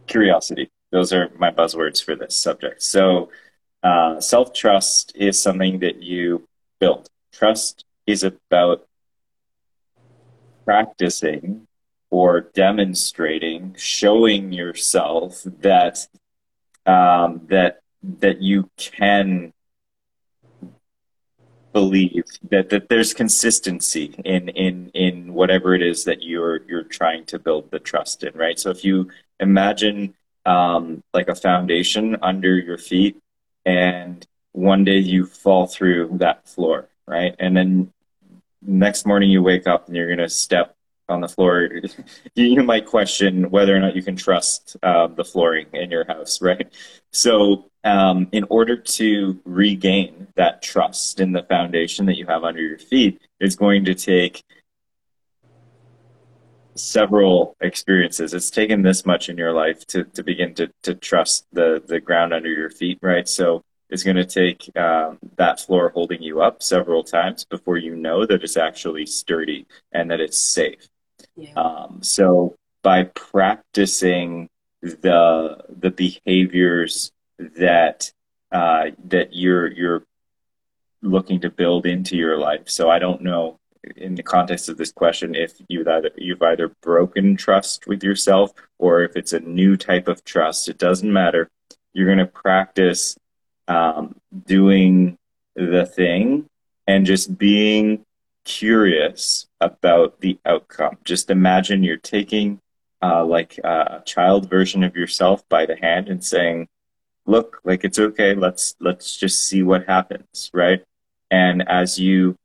[0.07, 0.71] curiosity.
[0.97, 2.83] Those are my buzzwords for this subject.
[2.83, 3.29] So,
[3.83, 6.49] uh, self trust is something that you
[6.81, 7.11] build.
[7.35, 8.89] Trust is about
[10.65, 11.67] practicing
[12.09, 16.09] or demonstrating, showing yourself that
[16.87, 17.81] um, that
[18.23, 19.53] that you can
[21.75, 27.27] believe that, that there's consistency in, in in whatever it is that you're you're trying
[27.27, 28.59] to build the trust in, right?
[28.59, 30.15] So if you imagine
[30.47, 33.17] um, like a foundation under your feet,
[33.65, 37.35] and one day you fall through that floor, right?
[37.39, 37.93] And then
[38.63, 40.77] next morning you wake up and you're going to step
[41.09, 41.69] on the floor,
[42.35, 46.41] you might question whether or not you can trust uh, the flooring in your house,
[46.43, 46.73] right?
[47.13, 52.61] So, um, in order to regain that trust in the foundation that you have under
[52.61, 54.43] your feet, it's going to take
[56.77, 58.35] several experiences.
[58.35, 62.01] It's taken this much in your life to, to begin to, to trust the, the
[62.01, 63.29] ground under your feet, right?
[63.29, 67.95] So, it's going to take um, that floor holding you up several times before you
[67.95, 70.89] know that it's actually sturdy and that it's safe.
[71.37, 71.53] Yeah.
[71.55, 74.49] Um, so by practicing
[74.81, 78.13] the the behaviors that
[78.53, 80.03] uh, that you're you're
[81.03, 82.69] looking to build into your life.
[82.69, 83.59] So I don't know
[83.97, 88.53] in the context of this question if you've either you've either broken trust with yourself
[88.79, 90.69] or if it's a new type of trust.
[90.69, 91.49] It doesn't matter.
[91.93, 93.17] You're going to practice
[93.69, 94.17] um,
[94.47, 95.19] doing
[95.55, 96.49] the thing
[96.87, 98.05] and just being
[98.45, 100.99] curious about the outcome.
[101.05, 102.61] Just imagine you're taking
[103.03, 106.69] uh, like a child version of yourself by the hand and saying,
[107.27, 108.35] "Look, like it's okay.
[108.35, 110.83] Let's let's just see what happens." Right?
[111.31, 112.37] And as you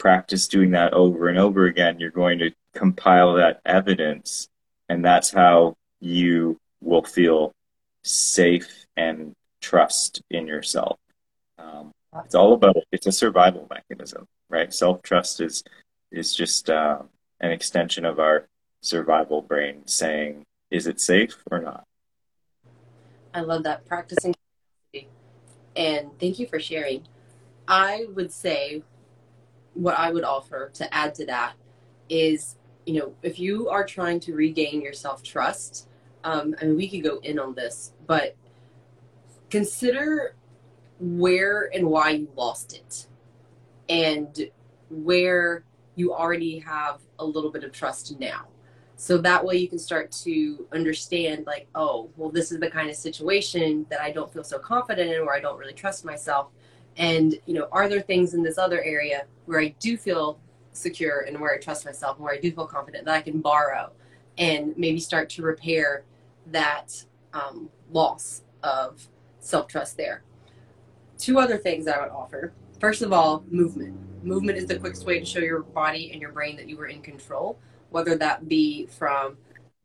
[0.00, 4.48] practice doing that over and over again, you're going to compile that evidence,
[4.88, 7.52] and that's how you will feel
[8.02, 10.98] safe and trust in yourself.
[11.58, 11.92] Um,
[12.24, 14.74] it's all about it's a survival mechanism right?
[14.74, 15.64] Self trust is
[16.12, 16.98] is just uh,
[17.40, 18.46] an extension of our
[18.82, 21.84] survival brain saying, "Is it safe or not?"
[23.32, 24.34] I love that practicing,
[25.76, 27.04] and thank you for sharing.
[27.66, 28.82] I would say
[29.74, 31.54] what I would offer to add to that
[32.08, 32.56] is,
[32.86, 35.88] you know, if you are trying to regain your self trust,
[36.24, 38.36] um, I mean, we could go in on this, but
[39.48, 40.34] consider
[40.98, 43.06] where and why you lost it
[43.88, 44.50] and
[44.90, 45.64] where
[45.94, 48.46] you already have a little bit of trust now.
[48.96, 52.90] So that way you can start to understand, like, oh, well, this is the kind
[52.90, 56.48] of situation that I don't feel so confident in, where I don't really trust myself.
[56.96, 60.38] And, you know, are there things in this other area where I do feel
[60.72, 63.40] secure and where I trust myself and where I do feel confident that I can
[63.40, 63.90] borrow
[64.38, 66.04] and maybe start to repair
[66.46, 70.22] that um, loss of self trust there?
[71.18, 73.94] Two other things I would offer First of all, movement.
[74.24, 76.86] Movement is the quickest way to show your body and your brain that you were
[76.86, 77.58] in control,
[77.90, 79.36] whether that be from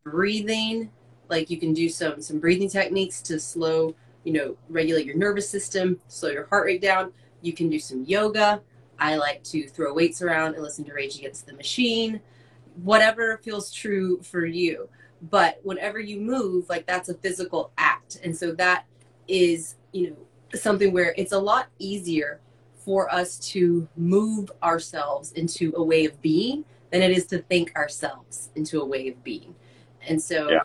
[0.05, 0.89] breathing,
[1.29, 3.93] like you can do some some breathing techniques to slow,
[4.25, 7.13] you know, regulate your nervous system, slow your heart rate down.
[7.41, 8.61] You can do some yoga.
[8.99, 12.19] I like to throw weights around and listen to Rage Against the Machine.
[12.83, 14.89] Whatever feels true for you.
[15.21, 18.19] But whenever you move, like that's a physical act.
[18.23, 18.85] And so that
[19.27, 20.17] is, you know,
[20.57, 22.39] something where it's a lot easier
[22.77, 27.75] for us to move ourselves into a way of being than it is to think
[27.75, 29.55] ourselves into a way of being.
[30.07, 30.59] And so yeah.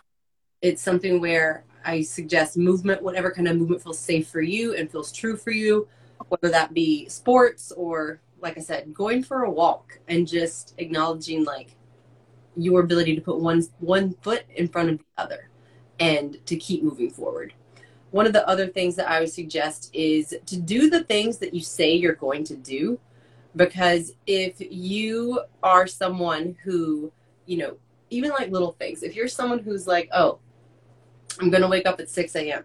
[0.60, 4.90] it's something where I suggest movement, whatever kind of movement feels safe for you and
[4.90, 5.88] feels true for you,
[6.28, 11.44] whether that be sports or, like I said, going for a walk and just acknowledging
[11.44, 11.74] like
[12.56, 15.48] your ability to put one one foot in front of the other
[15.98, 17.54] and to keep moving forward
[18.10, 21.54] one of the other things that I would suggest is to do the things that
[21.54, 22.98] you say you're going to do.
[23.56, 27.12] Because if you are someone who,
[27.46, 27.76] you know,
[28.10, 30.38] even like little things, if you're someone who's like, oh,
[31.38, 32.64] I'm going to wake up at 6 a.m.,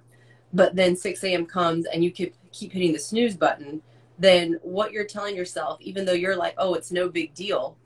[0.54, 1.46] but then 6 a.m.
[1.46, 3.82] comes and you keep, keep hitting the snooze button,
[4.18, 7.78] then what you're telling yourself, even though you're like, oh, it's no big deal,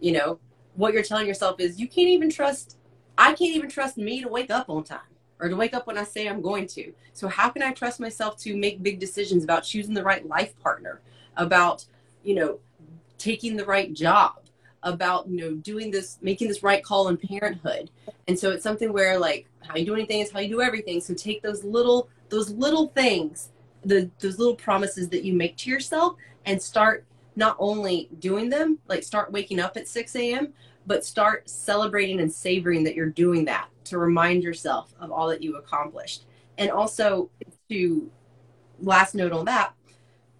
[0.00, 0.38] you know,
[0.74, 2.76] what you're telling yourself is you can't even trust,
[3.16, 5.00] I can't even trust me to wake up on time
[5.40, 6.92] or to wake up when I say I'm going to.
[7.12, 10.58] So how can I trust myself to make big decisions about choosing the right life
[10.60, 11.00] partner,
[11.36, 11.86] about,
[12.22, 12.60] you know,
[13.18, 14.40] taking the right job,
[14.82, 17.90] about you know doing this, making this right call in parenthood.
[18.28, 21.00] And so it's something where like how you do anything is how you do everything.
[21.00, 23.50] So take those little those little things,
[23.84, 26.16] the those little promises that you make to yourself,
[26.46, 27.04] and start
[27.36, 30.52] not only doing them, like start waking up at 6 a.m.,
[30.86, 35.42] but start celebrating and savoring that you're doing that to remind yourself of all that
[35.42, 36.24] you accomplished.
[36.58, 37.30] And also
[37.68, 38.10] to
[38.80, 39.74] last note on that,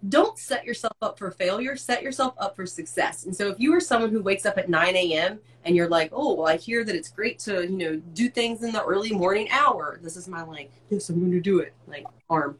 [0.09, 3.25] don't set yourself up for failure, set yourself up for success.
[3.25, 5.39] And so if you are someone who wakes up at 9 a.m.
[5.63, 8.63] and you're like, oh, well, I hear that it's great to, you know, do things
[8.63, 9.99] in the early morning hour.
[10.01, 12.57] This is my like, yes, I'm going to do it, like arm.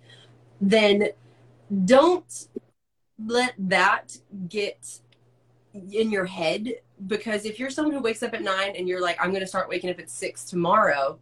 [0.60, 1.10] Then
[1.86, 2.48] don't
[3.26, 4.18] let that
[4.48, 5.00] get
[5.74, 6.74] in your head
[7.08, 9.48] because if you're someone who wakes up at nine and you're like, I'm going to
[9.48, 11.18] start waking up at six tomorrow,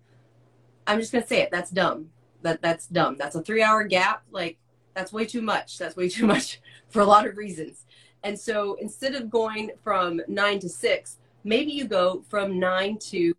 [0.85, 1.51] I'm just going to say it.
[1.51, 2.09] That's dumb.
[2.41, 3.15] That that's dumb.
[3.17, 4.23] That's a three hour gap.
[4.31, 4.57] Like
[4.99, 5.77] that's way too much.
[5.77, 7.85] That's way too much for a lot of reasons.
[8.23, 13.33] And so instead of going from nine to six, maybe you go from nine to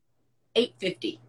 [0.56, 1.20] eight fifty,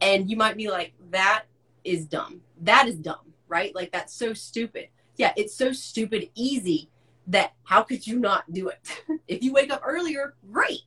[0.00, 1.44] and you might be like, that
[1.82, 2.40] is dumb.
[2.62, 3.74] That is dumb, right?
[3.74, 4.88] Like that's so stupid.
[5.16, 6.88] Yeah, it's so stupid easy
[7.26, 9.02] that how could you not do it?
[9.28, 10.82] if you wake up earlier, great.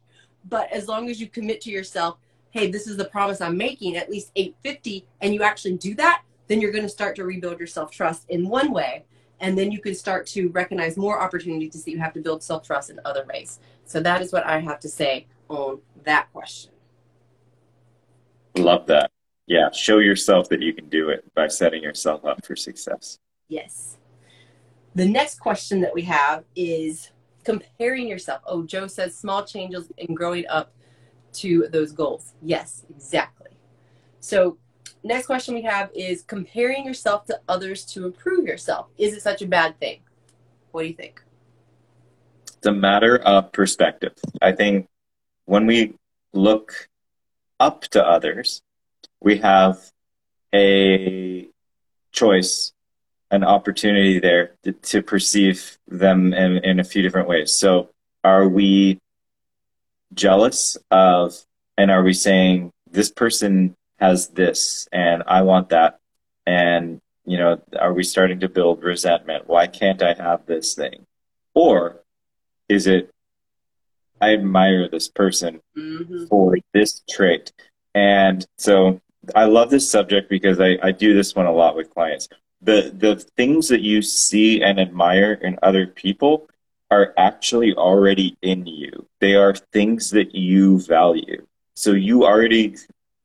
[0.47, 2.17] But as long as you commit to yourself,
[2.51, 6.23] hey, this is the promise I'm making, at least 850, and you actually do that,
[6.49, 9.05] then you're going to start to rebuild your self trust in one way.
[9.39, 12.43] And then you can start to recognize more opportunity to see you have to build
[12.43, 13.59] self trust in other ways.
[13.85, 16.71] So that is what I have to say on that question.
[18.57, 19.11] Love that.
[19.47, 23.17] Yeah, show yourself that you can do it by setting yourself up for success.
[23.47, 23.97] Yes.
[24.95, 27.11] The next question that we have is
[27.45, 28.41] comparing yourself.
[28.45, 30.73] Oh, Joe says small changes in growing up
[31.33, 32.33] to those goals.
[32.41, 33.51] Yes, exactly.
[34.19, 34.57] So,
[35.03, 38.87] next question we have is comparing yourself to others to improve yourself.
[38.97, 39.99] Is it such a bad thing?
[40.71, 41.21] What do you think?
[42.57, 44.13] It's a matter of perspective.
[44.41, 44.87] I think
[45.45, 45.95] when we
[46.33, 46.89] look
[47.59, 48.61] up to others,
[49.21, 49.91] we have
[50.53, 51.47] a
[52.11, 52.73] choice
[53.31, 57.55] an opportunity there to, to perceive them in, in a few different ways.
[57.55, 57.89] So,
[58.23, 58.99] are we
[60.13, 61.35] jealous of,
[61.77, 65.99] and are we saying this person has this and I want that?
[66.45, 69.47] And, you know, are we starting to build resentment?
[69.47, 71.05] Why can't I have this thing?
[71.53, 72.03] Or
[72.67, 73.11] is it,
[74.21, 76.25] I admire this person mm-hmm.
[76.25, 77.51] for this trait?
[77.93, 79.01] And so
[79.35, 82.27] I love this subject because I, I do this one a lot with clients
[82.61, 86.49] the the things that you see and admire in other people
[86.91, 89.07] are actually already in you.
[89.19, 91.45] They are things that you value.
[91.75, 92.75] So you already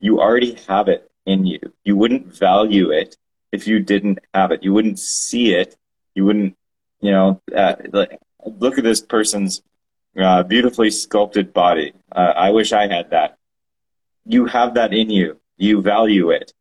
[0.04, 1.60] you already have it in you.
[1.82, 3.16] You wouldn't value it
[3.52, 4.62] if you didn't have it.
[4.62, 5.76] You wouldn't see it.
[6.14, 6.56] You wouldn't,
[7.00, 7.76] you know, uh,
[8.44, 9.62] look at this person's
[10.20, 11.94] uh, beautifully sculpted body.
[12.12, 13.38] Uh, I wish I had that.
[14.26, 15.40] You have that in you.
[15.56, 16.52] You value it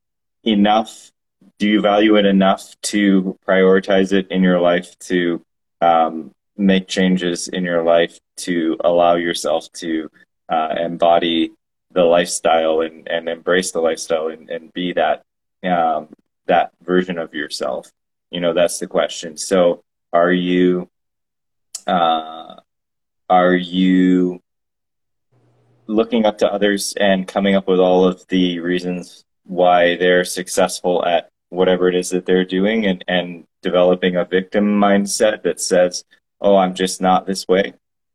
[0.43, 1.11] enough
[1.59, 5.41] do you value it enough to prioritize it in your life to
[5.81, 10.09] um, make changes in your life to allow yourself to
[10.49, 11.51] uh, embody
[11.93, 15.23] the lifestyle and, and embrace the lifestyle and, and be that
[15.63, 16.09] um,
[16.47, 17.91] that version of yourself
[18.31, 20.89] you know that's the question so are you
[21.87, 22.55] uh,
[23.29, 24.41] are you
[25.87, 31.05] looking up to others and coming up with all of the reasons why they're successful
[31.05, 36.03] at whatever it is that they're doing and, and developing a victim mindset that says,
[36.41, 37.73] oh, I'm just not this way?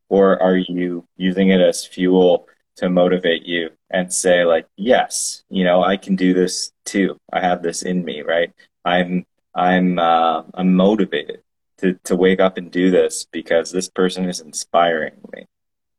[0.09, 2.47] Or are you using it as fuel
[2.79, 7.17] to motivate you and say, like, yes, you know, I can do this too.
[7.33, 8.53] I have this in me, right?
[8.85, 11.43] I'm, I'm, uh, I'm motivated
[11.79, 15.47] to, to wake up and do this because this person is inspiring me.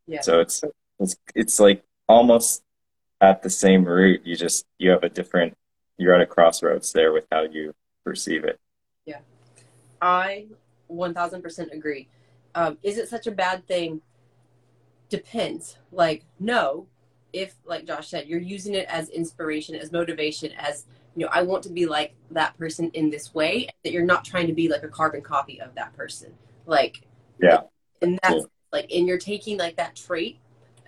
[0.08, 0.22] Yeah.
[0.22, 0.64] So it's,
[1.00, 2.64] it's, it's like almost
[3.22, 4.22] at the same root.
[4.26, 5.56] You just, you have a different
[6.00, 7.74] you're at a crossroads there with how you
[8.04, 8.58] perceive it.
[9.06, 9.20] Yeah,
[10.02, 10.48] I
[10.90, 12.08] 1000% agree.
[12.56, 14.02] Um, is it such a bad thing?
[15.10, 15.78] Depends.
[15.92, 16.88] Like, no,
[17.34, 20.86] if, like Josh said, you're using it as inspiration, as motivation, as,
[21.16, 24.26] you know, I want to be like that person in this way, that you're not
[24.26, 26.34] trying to be like a carbon copy of that person.
[26.66, 27.02] Like,
[27.42, 27.62] yeah.
[28.02, 30.40] And that's like, and you're taking like that trait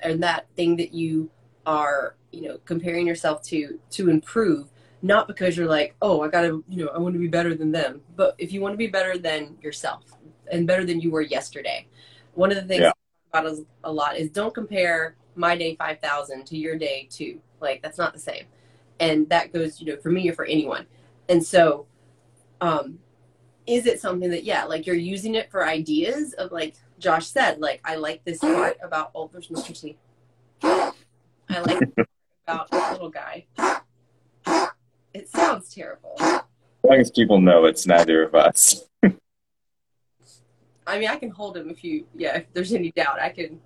[0.02, 1.30] and that thing that you
[1.66, 4.68] are, you know, comparing yourself to, to improve
[5.02, 7.72] not because you're like, oh, I gotta, you know, I want to be better than
[7.72, 10.04] them, but if you want to be better than yourself
[10.52, 11.88] and better than you were yesterday.
[12.34, 12.92] One of the things yeah.
[13.34, 17.40] About a lot is don't compare my day 5000 to your day 2.
[17.60, 18.46] Like that's not the same.
[19.00, 20.86] And that goes, you know, for me or for anyone.
[21.30, 21.88] And so
[22.62, 23.00] um
[23.68, 27.60] is it something that yeah like you're using it for ideas of like josh said
[27.60, 29.98] like i like this part about oh there's mr t
[30.64, 31.82] i like
[32.48, 33.46] about this little guy
[35.14, 36.42] it sounds terrible as
[36.84, 38.88] long as people know it's neither of us
[40.92, 43.60] i mean i can hold him if you yeah if there's any doubt i can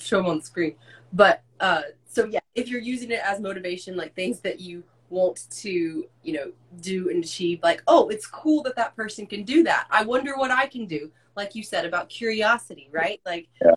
[0.00, 0.74] show him on the screen.
[1.12, 5.50] But uh so yeah if you're using it as motivation like things that you want
[5.50, 9.62] to you know do and achieve like oh it's cool that that person can do
[9.64, 9.86] that.
[9.90, 13.20] I wonder what i can do like you said about curiosity right?
[13.26, 13.74] Like Yeah.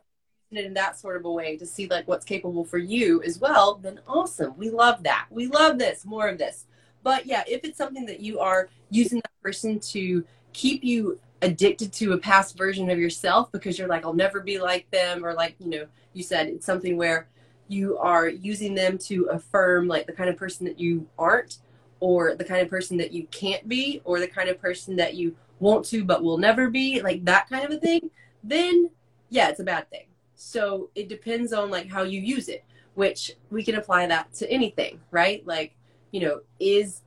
[0.52, 3.76] in that sort of a way to see like what's capable for you as well
[3.76, 4.54] then awesome.
[4.58, 5.26] We love that.
[5.30, 6.66] We love this more of this.
[7.02, 10.24] But yeah if it's something that you are using that person to
[10.54, 14.60] keep you addicted to a past version of yourself because you're like i'll never be
[14.60, 17.28] like them or like you know you said it's something where
[17.68, 21.58] you are using them to affirm like the kind of person that you aren't
[22.00, 25.16] or the kind of person that you can't be or the kind of person that
[25.16, 28.10] you want to but will never be like that kind of a thing
[28.44, 28.90] then
[29.30, 30.06] yeah it's a bad thing.
[30.36, 32.64] So it depends on like how you use it
[32.96, 35.46] which we can apply that to anything right?
[35.48, 35.76] Like
[36.12, 37.03] you know is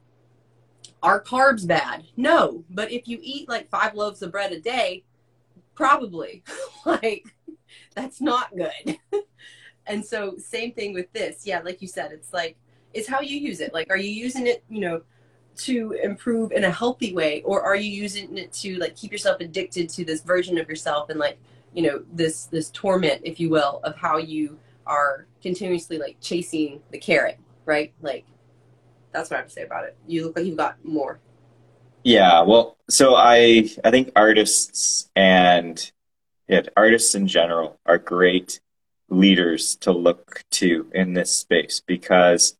[1.02, 2.04] are carbs bad?
[2.16, 5.04] No but if you eat like five loaves of bread a day
[5.74, 6.42] probably.
[6.84, 7.26] Like
[7.94, 8.98] that's not good.
[9.88, 11.46] And so same thing with this.
[11.46, 12.56] Yeah like you said it's like
[12.94, 13.72] it's how you use it.
[13.74, 15.02] Like are you using it you know
[15.58, 19.40] to improve in a healthy way or are you using it to like keep yourself
[19.40, 21.38] addicted to this version of yourself and like
[21.72, 26.80] you know this this torment if you will of how you are continuously like chasing
[26.90, 27.92] the carrot right?
[28.00, 28.24] Like
[29.16, 31.18] that's what i have to say about it you look like you've got more
[32.06, 35.90] Yeah, well, so I I think artists and
[36.46, 38.60] yeah, artists in general are great
[39.08, 42.56] leaders to look to in this space because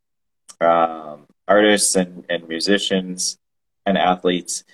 [0.60, 3.38] um, artists and, and musicians
[3.86, 4.64] and athletes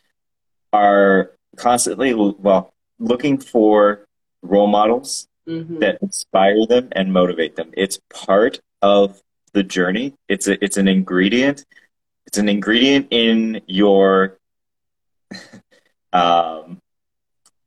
[0.73, 4.07] are constantly well looking for
[4.41, 5.81] role models mm-hmm.
[5.81, 7.73] that inspire them and motivate them.
[7.77, 9.21] It's part of
[9.53, 10.15] the journey.
[10.29, 11.65] It's a, it's an ingredient.
[12.27, 14.39] It's an ingredient in your
[16.13, 16.79] um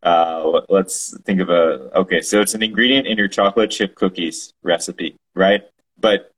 [0.03, 4.53] uh let's think of a okay, so it's an ingredient in your chocolate chip cookies
[4.63, 5.63] recipe, right?
[5.99, 6.31] But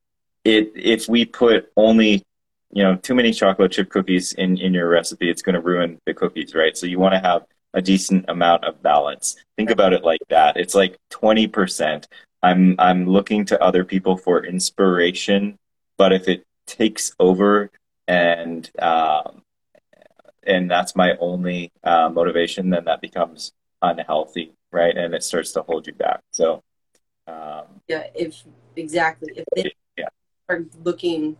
[0.43, 2.23] it if we put only
[2.71, 5.99] you know too many chocolate chip cookies in in your recipe, it's going to ruin
[6.05, 6.77] the cookies, right?
[6.77, 9.35] So you want to have a decent amount of balance.
[9.57, 10.57] Think about it like that.
[10.57, 12.05] It's like 20%.
[12.43, 15.57] I'm I'm looking to other people for inspiration,
[15.97, 17.71] but if it takes over
[18.07, 19.41] and um,
[20.43, 24.95] and that's my only uh, motivation, then that becomes unhealthy, right?
[24.95, 26.21] And it starts to hold you back.
[26.31, 26.61] So,
[27.27, 28.43] um, yeah if
[28.75, 30.09] exactly if they Yeah.
[30.49, 31.37] are looking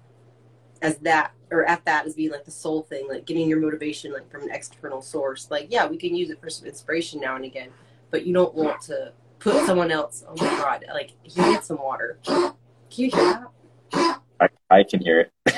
[0.82, 4.12] as that or at that as being like the sole thing like getting your motivation
[4.12, 7.36] like from an external source like yeah we can use it for some inspiration now
[7.36, 7.70] and again
[8.12, 11.78] but you don't want to put someone else oh my god like you need some
[11.78, 12.20] water.
[12.26, 12.54] Can
[12.90, 13.50] you hear
[13.92, 14.22] that?
[14.40, 15.56] I, I can hear it.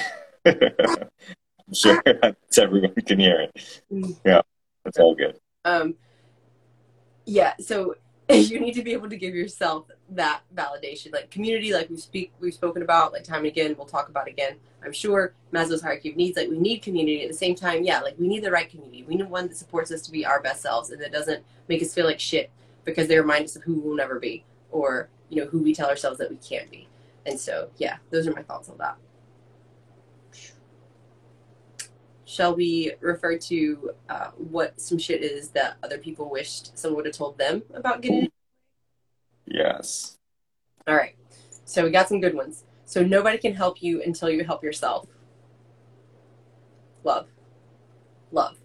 [1.68, 2.02] I'm sure
[2.58, 3.82] everyone can hear it.
[4.26, 4.42] Yeah,
[4.84, 5.40] that's all good.
[5.66, 5.96] um
[7.26, 7.96] yeah so
[8.30, 11.12] you need to be able to give yourself that validation.
[11.14, 14.28] Like community like we speak we've spoken about like time and again we'll talk about
[14.28, 15.34] again i'm sure.
[15.54, 17.24] Maslow's hierarchy of needs like we need community.
[17.24, 19.04] At the same time yeah like we need the right community.
[19.04, 21.82] We need one that supports us to be our best selves and that doesn't make
[21.82, 22.52] us feel like shit
[22.86, 25.90] because they remind us of who we'll never be or you know who we tell
[25.90, 26.88] ourselves that we can't be
[27.26, 28.98] and so yeah those are my thoughts on that
[32.30, 37.06] shall we refer to uh, what some shit is that other people wished someone would
[37.08, 38.30] have told them about getting?
[39.48, 40.18] Yes.
[40.88, 41.16] All right.
[41.66, 42.66] So we got some good ones.
[42.86, 45.08] So nobody can help you until you help yourself.
[47.04, 47.28] Love.
[48.32, 48.58] Love.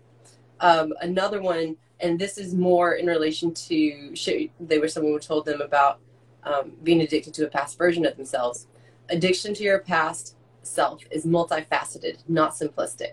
[0.60, 4.14] Um, another one, and this is more in relation to
[4.60, 6.00] they were someone who told them about
[6.44, 8.66] um, being addicted to a past version of themselves.
[9.08, 13.12] Addiction to your past self is multifaceted, not simplistic,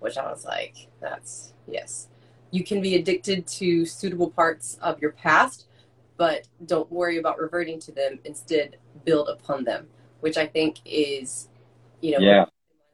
[0.00, 2.08] which I was like, that's yes.
[2.50, 5.66] You can be addicted to suitable parts of your past,
[6.16, 8.18] but don't worry about reverting to them.
[8.24, 9.86] Instead, build upon them,
[10.20, 11.48] which I think is,
[12.00, 12.44] you know, Yeah.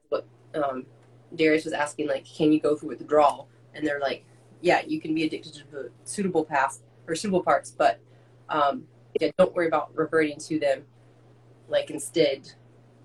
[0.08, 0.86] what um,
[1.34, 3.48] Darius was asking, like, can you go through withdrawal?
[3.74, 4.24] And they're like,
[4.60, 8.00] yeah, you can be addicted to the suitable past or suitable parts, but
[8.48, 8.84] um,
[9.20, 10.82] yeah, don't worry about reverting to them.
[11.68, 12.52] Like, instead,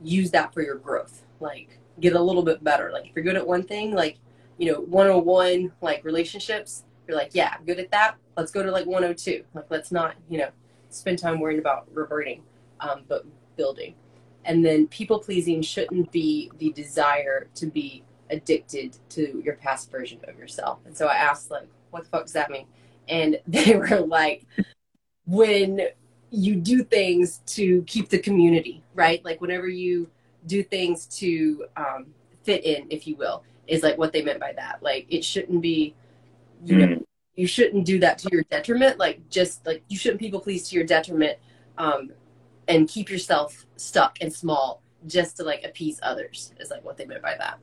[0.04, 1.24] use that for your growth.
[1.40, 2.92] Like, get a little bit better.
[2.92, 4.18] Like, if you're good at one thing, like,
[4.58, 8.16] you know, 101, like relationships, you're like, yeah, I'm good at that.
[8.38, 9.44] Let's go to like 102.
[9.54, 10.50] Like, let's not, you know,
[10.90, 12.44] spend time worrying about reverting,
[12.80, 13.26] um, but
[13.56, 13.96] building.
[14.46, 20.20] And then people pleasing shouldn't be the desire to be addicted to your past version
[20.28, 20.80] of yourself.
[20.86, 22.66] And so I asked, like, what the fuck does that mean?
[23.08, 24.46] And they were like,
[25.26, 25.82] when
[26.32, 29.24] you do things to keep the community, right?
[29.24, 30.10] Like, whenever you
[30.48, 32.08] do things to um,
[32.44, 34.82] fit in, if you will, is like what they meant by that.
[34.82, 35.94] Like, it shouldn't be,
[36.66, 37.06] you know, mm.
[37.36, 38.98] you shouldn't do that to your detriment.
[38.98, 41.38] Like, just like you shouldn't people please to your detriment
[41.78, 42.12] um,
[42.68, 47.06] and keep yourself stuck and small just to like appease others, is like what they
[47.06, 47.60] meant by that.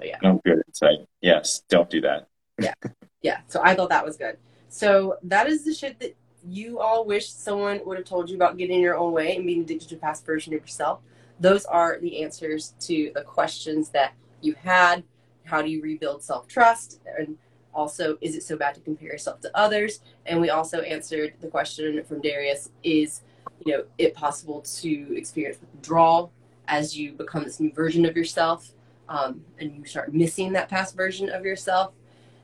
[0.00, 0.18] So yeah.
[0.24, 0.98] Oh, good insight.
[1.20, 2.28] Yes, don't do that.
[2.60, 2.74] yeah,
[3.22, 3.40] yeah.
[3.48, 4.38] So I thought that was good.
[4.68, 8.56] So that is the shit that you all wish someone would have told you about
[8.56, 11.00] getting in your own way and being addicted to past version of yourself.
[11.38, 15.04] Those are the answers to the questions that you had.
[15.44, 17.00] How do you rebuild self trust?
[17.18, 17.36] And
[17.74, 20.00] also, is it so bad to compare yourself to others?
[20.26, 23.22] And we also answered the question from Darius: Is
[23.64, 26.32] you know it possible to experience withdrawal
[26.68, 28.72] as you become this new version of yourself?
[29.10, 31.92] Um, and you start missing that past version of yourself.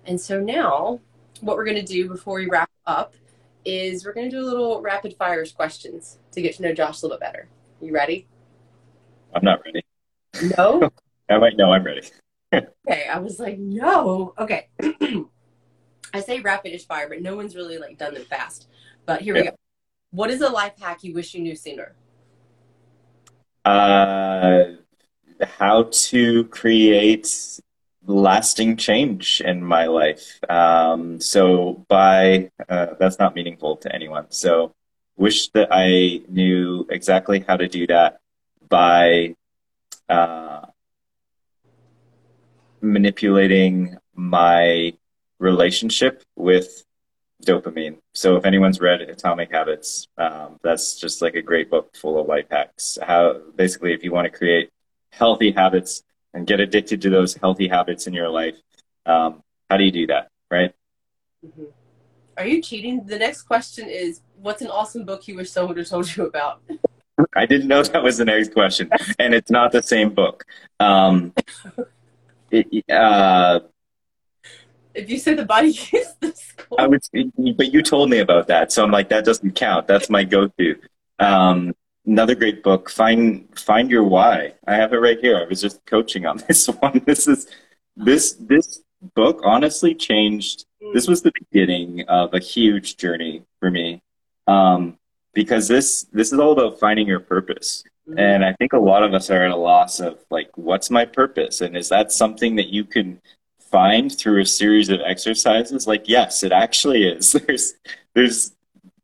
[0.04, 1.00] And so now,
[1.40, 3.14] what we're going to do before we wrap up
[3.64, 7.00] is we're going to do a little rapid fires questions to get to know Josh
[7.00, 7.48] a little bit better.
[7.80, 8.26] You ready?
[9.32, 9.84] I'm not ready.
[10.58, 10.90] No?
[11.30, 12.02] I might know I'm ready.
[12.52, 14.34] okay, I was like, no.
[14.38, 14.68] Okay.
[16.14, 18.68] I say rapidish fire, but no one's really like done them fast.
[19.04, 19.42] But here yeah.
[19.42, 19.56] we go.
[20.10, 21.94] What is a life hack you wish you knew sooner?
[23.64, 24.76] Uh
[25.42, 27.60] how to create
[28.06, 30.38] lasting change in my life.
[30.48, 34.26] Um, so by uh, that's not meaningful to anyone.
[34.30, 34.74] So
[35.16, 38.20] wish that I knew exactly how to do that
[38.68, 39.34] by
[40.08, 40.66] uh,
[42.80, 44.94] manipulating my
[45.38, 46.84] relationship with
[47.44, 47.98] dopamine.
[48.14, 52.26] So if anyone's read Atomic Habits, um, that's just like a great book full of
[52.26, 52.98] life hacks.
[53.02, 54.70] How basically, if you want to create
[55.16, 56.02] healthy habits
[56.34, 58.56] and get addicted to those healthy habits in your life.
[59.06, 60.72] Um, how do you do that, right?
[61.44, 61.64] Mm-hmm.
[62.36, 63.06] Are you cheating?
[63.06, 66.26] The next question is What's an awesome book you wish someone would have told you
[66.26, 66.60] about?
[67.34, 70.44] I didn't know that was the next question, and it's not the same book.
[70.78, 71.32] Um,
[72.50, 73.60] it, uh,
[74.94, 76.80] if you said the body keeps the score.
[76.80, 77.02] I would,
[77.56, 79.86] but you told me about that, so I'm like, that doesn't count.
[79.86, 80.76] That's my go-to.
[81.18, 81.74] Um,
[82.06, 84.54] another great book find find your why.
[84.66, 85.36] I have it right here.
[85.36, 87.02] I was just coaching on this one.
[87.04, 87.48] This is
[87.96, 88.82] this this
[89.14, 94.02] book honestly changed this was the beginning of a huge journey for me.
[94.46, 94.98] Um,
[95.34, 97.84] because this this is all about finding your purpose.
[98.08, 98.20] Mm-hmm.
[98.20, 101.04] and i think a lot of us are at a loss of like what's my
[101.04, 101.60] purpose?
[101.60, 103.20] And is that something that you can
[103.58, 105.88] find through a series of exercises?
[105.88, 107.32] Like yes it actually is.
[107.46, 107.74] There's
[108.14, 108.52] there's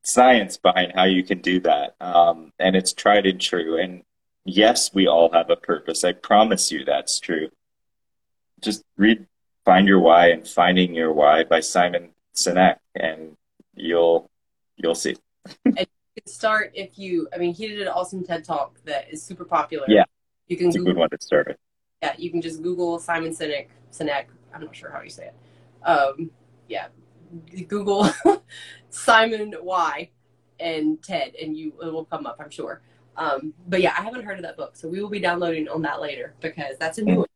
[0.02, 1.94] science behind how you can do that.
[2.00, 3.78] Um, and it's tried and true.
[3.78, 4.02] And
[4.44, 6.04] yes, we all have a purpose.
[6.04, 7.48] I promise you that's true.
[8.60, 9.26] Just read
[9.64, 13.36] Find Your Why and Finding Your Why by Simon Sinek and
[13.74, 14.30] you'll
[14.76, 15.16] you'll see.
[15.64, 19.12] and you can start if you I mean he did an awesome TED talk that
[19.12, 19.86] is super popular.
[19.88, 20.04] Yeah.
[20.48, 21.56] You can it's Google, a good one to start with.
[22.02, 24.26] Yeah, you can just Google Simon Sinek Sinek.
[24.54, 25.88] I'm not sure how you say it.
[25.88, 26.30] Um,
[26.68, 26.88] yeah,
[27.68, 28.08] Google
[28.90, 30.10] Simon Y
[30.60, 32.82] and Ted, and you it will come up, I'm sure.
[33.16, 35.82] Um, but yeah, I haven't heard of that book, so we will be downloading on
[35.82, 37.26] that later because that's a new one.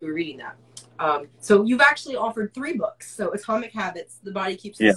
[0.00, 0.56] We're reading that.
[0.98, 3.14] Um, so you've actually offered three books.
[3.14, 4.80] So Atomic Habits, The Body Keeps.
[4.80, 4.92] Yeah.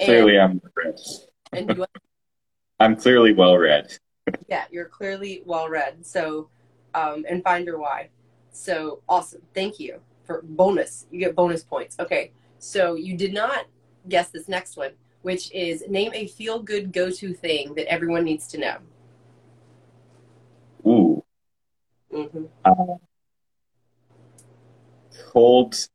[0.00, 0.98] clearly, I'm read.
[1.52, 1.86] And you,
[2.78, 3.96] I'm clearly well read.
[4.48, 6.06] yeah, you're clearly well read.
[6.06, 6.48] So,
[6.94, 8.10] um, and Find Your Why.
[8.52, 9.42] So awesome.
[9.54, 11.06] Thank you for bonus.
[11.10, 11.96] You get bonus points.
[11.98, 12.32] Okay.
[12.60, 13.66] So you did not
[14.08, 14.92] guess this next one,
[15.22, 18.76] which is name a feel good go to thing that everyone needs to know.
[20.86, 21.24] Ooh.
[22.12, 22.44] Mm-hmm.
[22.64, 22.96] Uh,
[25.32, 25.88] cold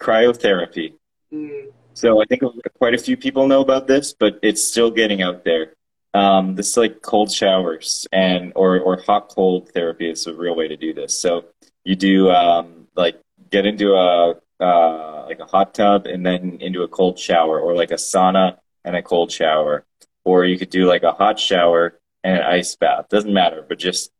[0.00, 0.94] cryotherapy.
[1.32, 1.72] Mm.
[1.94, 2.42] So I think
[2.78, 5.74] quite a few people know about this, but it's still getting out there.
[6.14, 10.56] Um, this is like cold showers and or or hot cold therapy is a real
[10.56, 11.18] way to do this.
[11.18, 11.46] So
[11.84, 16.82] you do um, like get into a uh, like a hot tub and then into
[16.82, 19.84] a cold shower, or like a sauna and a cold shower,
[20.24, 23.08] or you could do like a hot shower and an ice bath.
[23.08, 24.10] Doesn't matter, but just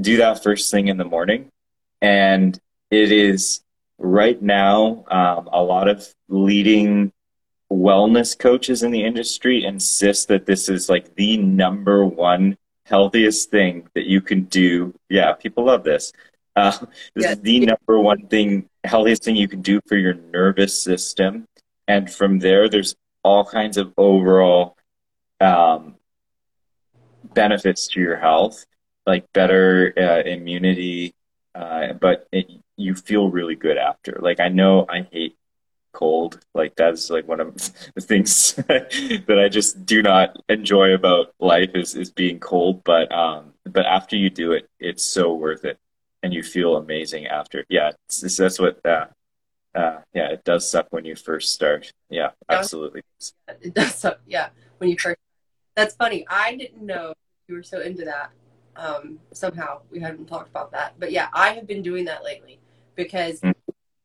[0.00, 1.50] do that first thing in the morning.
[2.00, 2.58] And
[2.90, 3.62] it is
[3.98, 7.12] right now um, a lot of leading
[7.70, 12.56] wellness coaches in the industry insist that this is like the number one
[12.86, 14.94] healthiest thing that you can do.
[15.08, 16.12] Yeah, people love this.
[16.56, 20.80] Uh, this is the number one thing, healthiest thing you can do for your nervous
[20.80, 21.46] system.
[21.88, 24.76] And from there, there's all kinds of overall
[25.40, 25.96] um,
[27.34, 28.64] benefits to your health,
[29.06, 31.14] like better uh, immunity,
[31.54, 34.18] uh, but it, you feel really good after.
[34.20, 35.36] Like I know I hate
[35.92, 36.40] cold.
[36.54, 37.54] Like that's like one of
[37.94, 42.84] the things that I just do not enjoy about life is is being cold.
[42.84, 45.78] But um, but after you do it, it's so worth it,
[46.24, 47.64] and you feel amazing after.
[47.68, 48.84] Yeah, it's, it's, that's what.
[48.84, 49.06] Uh,
[49.74, 51.92] uh, yeah, it does suck when you first start.
[52.08, 53.02] Yeah, absolutely.
[53.60, 54.20] It does suck.
[54.26, 54.48] Yeah,
[54.78, 55.18] when you first.
[55.76, 56.26] That's funny.
[56.28, 57.14] I didn't know
[57.48, 58.30] you were so into that.
[58.76, 62.58] Um, somehow we hadn't talked about that, but yeah, I have been doing that lately
[62.96, 63.52] because mm-hmm.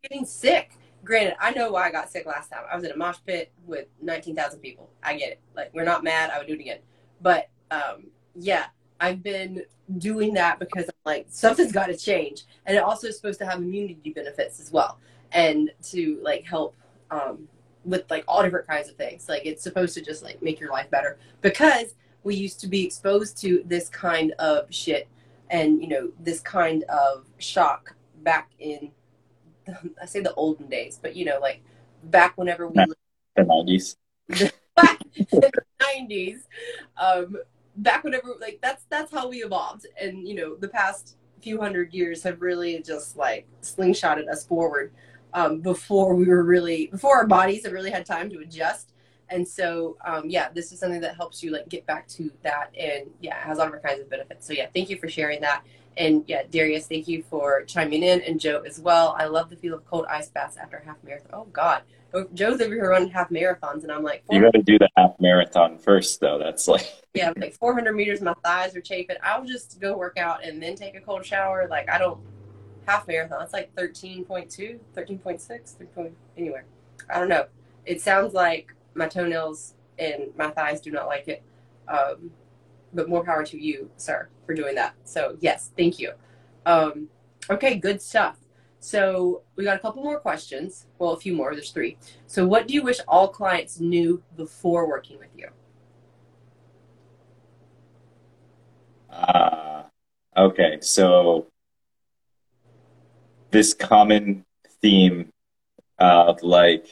[0.04, 2.64] getting sick granted, I know why I got sick last time.
[2.72, 4.90] I was in a mosh pit with 19,000 people.
[5.02, 5.40] I get it.
[5.56, 6.30] Like, we're not mad.
[6.30, 6.80] I would do it again.
[7.22, 8.66] But um, yeah,
[9.00, 9.64] I've been
[9.98, 12.44] doing that because I'm like, something's got to change.
[12.66, 15.00] And it also is supposed to have immunity benefits as well.
[15.32, 16.76] And to like help
[17.12, 17.48] um,
[17.86, 19.30] with like all different kinds of things.
[19.30, 22.86] Like, it's supposed to just like make your life better because we used to be
[22.86, 25.08] exposed to this kind of shit
[25.50, 28.92] and, you know, this kind of shock back in
[30.02, 31.62] I say the olden days, but you know, like
[32.04, 32.76] back whenever we
[33.36, 33.98] the nineties,
[34.28, 36.48] the nineties,
[36.98, 37.38] um,
[37.82, 41.94] back whenever like that's that's how we evolved, and you know, the past few hundred
[41.94, 44.92] years have really just like slingshotted us forward
[45.34, 48.94] um, before we were really before our bodies have really had time to adjust.
[49.32, 52.72] And so, um, yeah, this is something that helps you like get back to that,
[52.78, 54.46] and yeah, has all kinds of benefits.
[54.46, 55.64] So yeah, thank you for sharing that.
[56.00, 59.14] And yeah, Darius, thank you for chiming in, and Joe as well.
[59.20, 61.30] I love the feel of cold ice baths after a half marathon.
[61.34, 61.84] Oh God,
[62.14, 64.88] oh, Joe's over here running half marathons, and I'm like, you got to do the
[64.96, 66.40] half marathon first, though.
[66.40, 69.18] That's like yeah, like 400 meters, my thighs are chafing.
[69.22, 71.68] I'll just go work out and then take a cold shower.
[71.70, 72.22] Like I don't
[72.88, 73.44] half marathon.
[73.44, 76.16] It's like 13.2, 13.6, 13.
[76.38, 76.62] Anyway,
[77.14, 77.46] I don't know.
[77.86, 81.44] It sounds like my toenails and my thighs do not like it.
[81.90, 82.32] Um,
[82.94, 84.96] but more power to you, sir, for doing that.
[85.04, 86.12] So yes, thank you.
[86.66, 87.10] Um,
[87.50, 88.38] okay, good stuff.
[88.80, 90.86] So we got a couple more questions.
[90.98, 91.54] Well, a few more.
[91.54, 91.98] There's three.
[92.28, 95.50] So what do you wish all clients knew before working with you?
[99.10, 99.84] Uh,
[100.38, 101.48] okay, so
[103.52, 104.46] this common
[104.82, 105.32] theme
[105.98, 106.86] of like,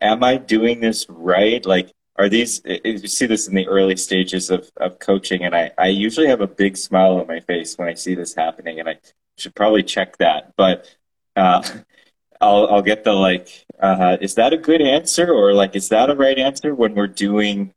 [0.00, 1.64] am I doing this right?
[1.66, 5.70] Like, are these you see this in the early stages of, of coaching and I,
[5.78, 8.88] I usually have a big smile on my face when I see this happening and
[8.88, 8.98] I
[9.36, 10.94] should probably check that but
[11.34, 11.62] uh,
[12.40, 16.10] I'll, I'll get the like uh, is that a good answer or like is that
[16.10, 17.72] a right answer when we're doing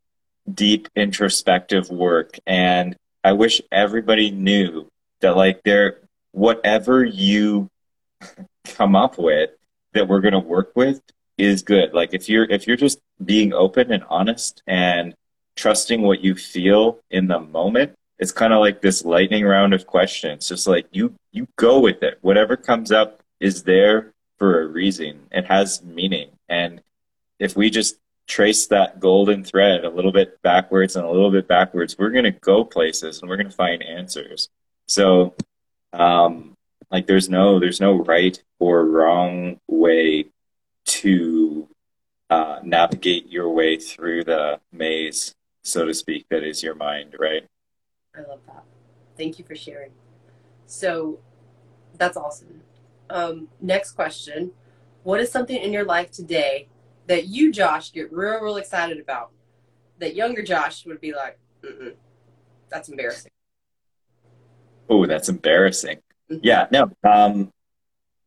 [0.53, 4.87] deep introspective work and I wish everybody knew
[5.21, 5.99] that like there
[6.31, 7.69] whatever you
[8.65, 9.51] come up with
[9.93, 11.01] that we're going to work with
[11.37, 11.93] is good.
[11.93, 15.13] Like if you're if you're just being open and honest and
[15.55, 19.87] trusting what you feel in the moment, it's kind of like this lightning round of
[19.87, 20.47] questions.
[20.47, 22.17] Just like you you go with it.
[22.21, 25.27] Whatever comes up is there for a reason.
[25.31, 26.29] It has meaning.
[26.47, 26.81] And
[27.39, 27.97] if we just
[28.27, 32.25] trace that golden thread a little bit backwards and a little bit backwards, we're going
[32.25, 34.49] to go places and we're going to find answers.
[34.87, 35.35] So,
[35.93, 36.55] um,
[36.91, 40.25] like there's no, there's no right or wrong way
[40.85, 41.58] to
[42.29, 47.45] uh, navigate your way through the maze, so to speak, that is your mind, right?
[48.15, 48.63] I love that.
[49.17, 49.91] Thank you for sharing.
[50.65, 51.19] So
[51.97, 52.61] that's awesome.
[53.09, 54.51] Um, next question
[55.03, 56.67] What is something in your life today
[57.07, 59.31] that you, Josh, get real, real excited about?
[59.97, 61.39] That younger Josh would be like,
[62.69, 63.31] that's embarrassing.
[64.89, 65.97] Oh, that's embarrassing.
[66.31, 66.41] Mm-hmm.
[66.43, 66.91] Yeah, no.
[67.03, 67.51] Um,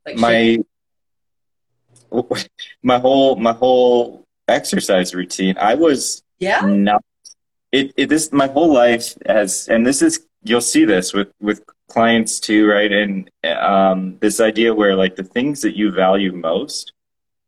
[0.05, 0.59] like my
[2.83, 5.57] my whole my whole exercise routine.
[5.59, 6.61] I was yeah?
[6.61, 7.05] not
[7.71, 11.63] it, it this my whole life has and this is you'll see this with with
[11.89, 12.93] clients too right?
[12.93, 16.93] And um, this idea where like the things that you value most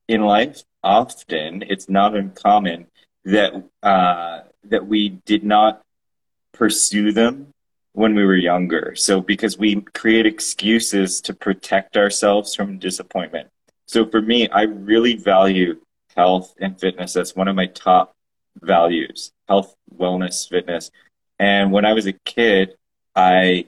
[0.08, 2.86] in life often it's not uncommon
[3.24, 3.52] that
[3.82, 5.82] uh, that we did not
[6.52, 7.48] pursue them
[7.92, 8.94] when we were younger.
[8.96, 13.48] So because we create excuses to protect ourselves from disappointment
[13.86, 15.80] so for me, I really value
[16.16, 17.12] health and fitness.
[17.12, 18.14] That's one of my top
[18.62, 20.90] values health, wellness, fitness.
[21.38, 22.76] And when I was a kid,
[23.14, 23.66] I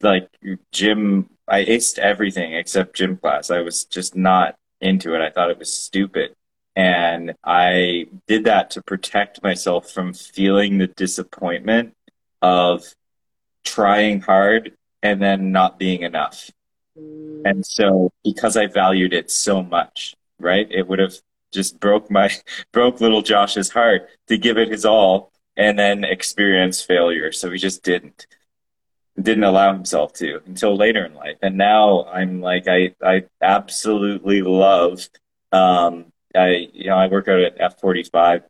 [0.00, 0.28] like
[0.72, 3.50] gym, I aced everything except gym class.
[3.50, 5.20] I was just not into it.
[5.20, 6.34] I thought it was stupid.
[6.76, 11.94] And I did that to protect myself from feeling the disappointment
[12.42, 12.84] of
[13.64, 16.50] trying hard and then not being enough.
[16.96, 20.66] And so because I valued it so much, right?
[20.70, 21.14] It would have
[21.52, 22.30] just broke my
[22.72, 27.32] broke little Josh's heart to give it his all and then experience failure.
[27.32, 28.26] So he just didn't.
[29.20, 31.36] didn't allow himself to until later in life.
[31.42, 35.08] And now I'm like, I, I absolutely love,
[35.52, 38.42] um, I, you know, I work out at F45,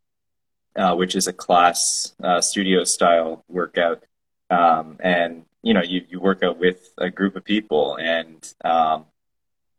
[0.76, 4.04] uh, which is a class, uh, studio style workout.
[4.50, 9.06] Um, and, you know, you, you work out with a group of people and, um,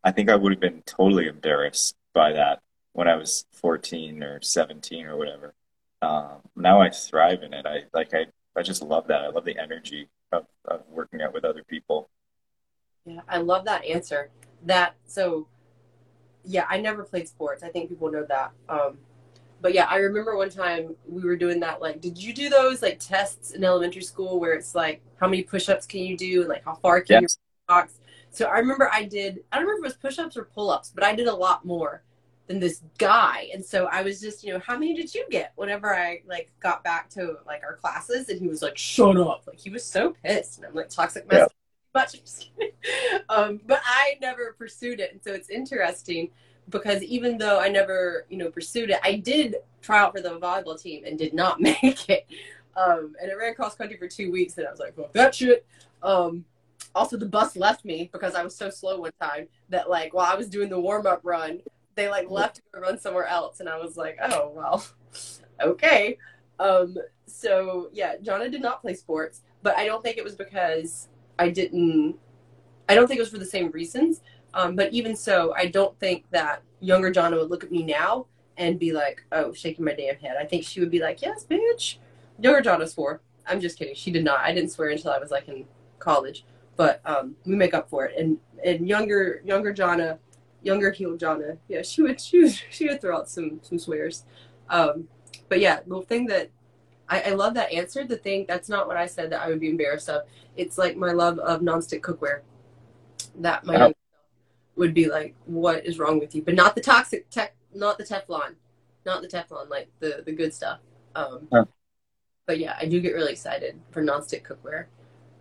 [0.04, 2.62] I think I would have been totally embarrassed by that
[2.94, 5.54] when I was 14 or 17 or whatever.
[6.02, 7.66] Um, now I thrive in it.
[7.66, 9.22] I like, I, I just love that.
[9.22, 12.10] I love the energy of, of working out with other people.
[13.06, 14.30] Yeah, I love that answer.
[14.66, 15.48] That so
[16.44, 17.64] yeah, I never played sports.
[17.64, 18.52] I think people know that.
[18.70, 18.98] Um,
[19.66, 21.82] but yeah, I remember one time we were doing that.
[21.82, 25.42] Like, did you do those like tests in elementary school where it's like how many
[25.42, 27.40] push-ups can you do and like how far can yes.
[27.40, 28.00] you box?
[28.30, 29.40] So I remember I did.
[29.52, 32.04] I don't remember if it was push-ups or pull-ups, but I did a lot more
[32.46, 33.50] than this guy.
[33.56, 36.52] And so I was just, you know, how many did you get whenever I like
[36.60, 38.30] got back to like our classes?
[38.30, 39.46] And he was like, shut up.
[39.48, 40.60] Like he was so pissed.
[40.60, 41.56] And I'm like, toxic masculinity.
[41.96, 43.20] Yeah.
[43.30, 45.14] um, but I never pursued it.
[45.14, 46.30] And so it's interesting
[46.70, 50.40] because even though I never, you know, pursued it, I did try out for the
[50.40, 52.26] volleyball team and did not make it.
[52.76, 55.66] Um, and I ran cross country for two weeks and I was like, that shit.
[56.04, 56.46] Um,
[56.94, 60.32] also the bus left me because I was so slow one time that like while
[60.32, 61.62] I was doing the warm up run,
[61.96, 64.86] they like left to run somewhere else and i was like oh well
[65.62, 66.18] okay
[66.60, 66.96] um
[67.26, 71.10] so yeah Johnna did not play sports but i don't think it was because
[71.40, 72.16] i didn't
[72.88, 74.22] i don't think it was for the same reasons
[74.56, 78.26] um, but even so i don't think that younger Johnna would look at me now
[78.58, 81.46] and be like oh shaking my damn head i think she would be like yes
[81.50, 81.98] bitch
[82.40, 85.32] younger Johnna swore i'm just kidding she did not i didn't swear until i was
[85.32, 85.66] like in
[86.00, 86.46] college
[86.76, 90.20] but um, we make up for it and and younger younger Johnna
[90.66, 94.26] younger heel Johnna, yeah, she would she would she would throw out some some swears.
[94.70, 95.08] Um,
[95.48, 96.50] but yeah, the thing that
[97.08, 98.04] I, I love that answer.
[98.04, 100.24] The thing that's not what I said that I would be embarrassed of.
[100.58, 102.42] It's like my love of nonstick cookware.
[103.40, 103.94] That my oh.
[104.76, 106.42] Would be like, what is wrong with you?
[106.42, 108.56] But not the toxic tech, not the Teflon,
[109.06, 110.80] not the Teflon, like the the good stuff.
[111.16, 111.68] Um, oh.
[112.46, 114.86] But yeah, I do get really excited for nonstick cookware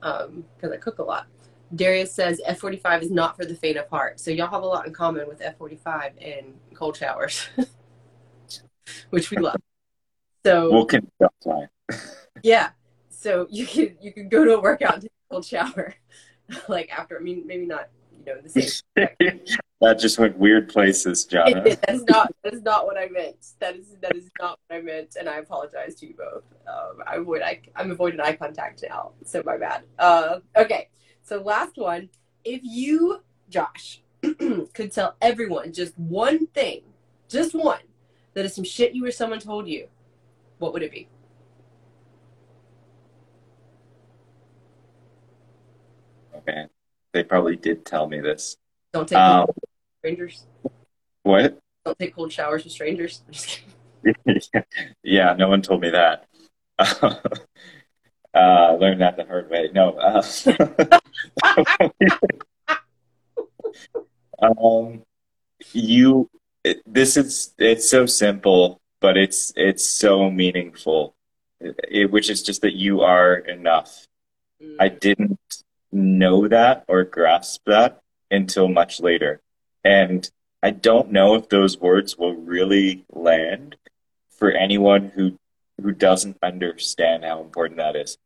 [0.01, 1.27] because um, I cook a lot.
[1.75, 4.21] Darius says F45 is not for the faint of heart.
[4.21, 7.49] So y'all have a lot in common with F45 and cold showers,
[9.11, 9.57] which we love.
[10.45, 11.69] So we'll time.
[12.43, 12.71] yeah.
[13.09, 15.95] So you can you can go to a workout and take a cold shower,
[16.69, 17.17] like after.
[17.17, 17.89] I mean, maybe not.
[18.27, 19.41] You know, the same.
[19.81, 21.53] that just went weird places, John.
[21.53, 23.37] that is not that is not what I meant.
[23.61, 26.45] That is that is not what I meant, and I apologize to you both.
[26.67, 29.85] Um, I avoid I, I'm avoiding eye contact now, so my bad.
[29.99, 30.89] Uh, okay.
[31.23, 32.11] So, last one.
[32.45, 34.03] If you, Josh,
[34.75, 36.83] could tell everyone just one thing,
[37.29, 37.81] just one,
[38.35, 39.89] that is some shit you or someone told you,
[40.59, 41.09] what would it be?
[46.37, 46.67] Okay.
[47.15, 48.57] They probably did tell me this.
[48.93, 49.47] Don't take um,
[50.01, 50.47] strangers.
[51.23, 51.61] What?
[51.85, 53.23] Don't take cold showers with strangers.
[55.05, 56.27] yeah, no one told me that.
[58.35, 59.71] Uh, learned that the hard way.
[59.73, 59.93] No.
[59.93, 60.21] Uh,
[64.43, 65.03] um,
[65.73, 66.29] you.
[66.65, 71.15] It, this is it's so simple, but it's it's so meaningful.
[71.61, 74.09] It, which is just that you are enough.
[74.61, 74.77] Mm.
[74.81, 75.39] I didn't
[75.95, 79.41] know that or grasp that until much later,
[79.85, 80.29] and
[80.63, 83.77] I don't know if those words will really land
[84.31, 85.39] for anyone who
[85.81, 88.17] who doesn't understand how important that is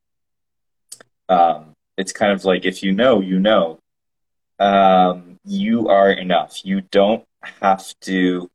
[1.28, 3.78] um, it's kind of like if you know, you know.
[4.58, 6.64] Um, you are enough.
[6.64, 7.24] You don't
[7.60, 8.50] have to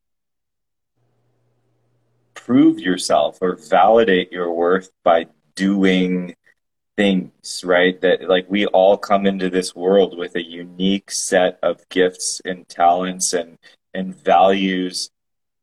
[2.33, 6.35] prove yourself or validate your worth by doing
[6.95, 7.99] things, right?
[8.01, 12.67] That like we all come into this world with a unique set of gifts and
[12.67, 13.57] talents and
[13.93, 15.11] and values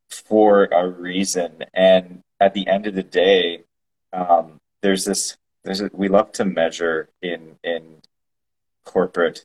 [0.09, 1.65] for a reason.
[1.75, 3.65] And at the end of the day,
[4.13, 8.03] um, there's this there's a, we love to measure in in
[8.85, 9.45] corporate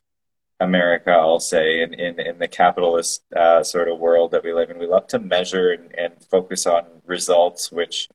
[0.59, 4.69] America, I'll say, in in, in the capitalist uh, sort of world that we live
[4.69, 8.09] in, we love to measure and, and focus on results, which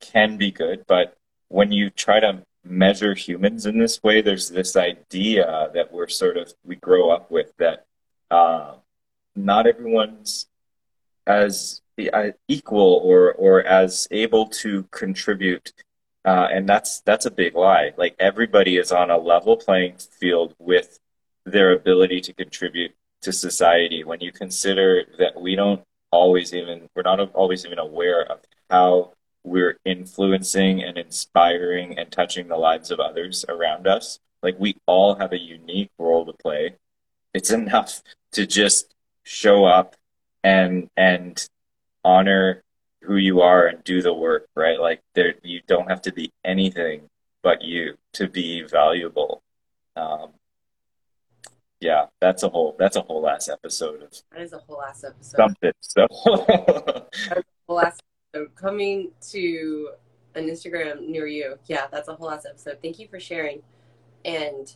[0.00, 1.16] can be good, but
[1.48, 6.36] when you try to measure humans in this way, there's this idea that we're sort
[6.36, 7.86] of we grow up with that
[8.30, 8.74] uh,
[9.36, 10.46] not everyone's
[11.26, 11.82] as
[12.12, 15.72] uh, equal or or as able to contribute
[16.24, 17.92] uh, and that's that's a big lie.
[17.96, 20.98] Like everybody is on a level playing field with
[21.44, 24.04] their ability to contribute to society.
[24.04, 29.12] When you consider that we don't always even we're not always even aware of how
[29.44, 35.14] we're influencing and inspiring and touching the lives of others around us Like we all
[35.16, 36.76] have a unique role to play.
[37.32, 38.02] It's enough
[38.32, 39.96] to just show up
[40.42, 41.48] and and
[42.04, 42.62] honor
[43.02, 44.80] who you are and do the work, right?
[44.80, 47.08] Like there you don't have to be anything
[47.42, 49.42] but you to be valuable.
[49.96, 50.30] Um,
[51.80, 55.04] yeah, that's a whole that's a whole ass episode of That is a whole ass
[55.04, 55.36] episode.
[55.36, 55.72] something.
[55.80, 58.13] So whole ass episode
[58.54, 59.90] coming to
[60.34, 61.58] an Instagram near you.
[61.66, 62.78] Yeah, that's a whole ass episode.
[62.82, 63.62] Thank you for sharing.
[64.24, 64.72] And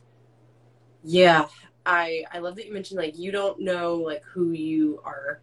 [1.03, 1.47] yeah,
[1.87, 5.41] I I love that you mentioned like you don't know like who you are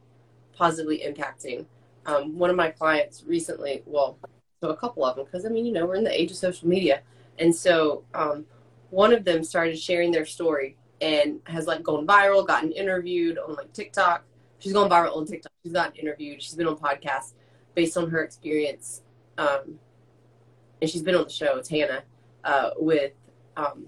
[0.56, 1.66] positively impacting.
[2.06, 4.20] Um, one of my clients recently, well,
[4.62, 6.38] so a couple of them, because I mean, you know, we're in the age of
[6.38, 7.02] social media,
[7.40, 8.46] and so um,
[8.92, 13.56] one of them started sharing their story and has like gone viral, gotten interviewed on
[13.56, 14.24] like TikTok.
[14.60, 15.52] She's gone viral on TikTok.
[15.64, 16.42] She's gotten interviewed.
[16.42, 17.34] She's been on podcasts
[17.76, 19.02] based on her experience,
[19.38, 19.80] um,
[20.82, 21.58] and she's been on the show.
[21.58, 22.04] It's Hannah
[22.44, 23.14] uh, with
[23.58, 23.86] um,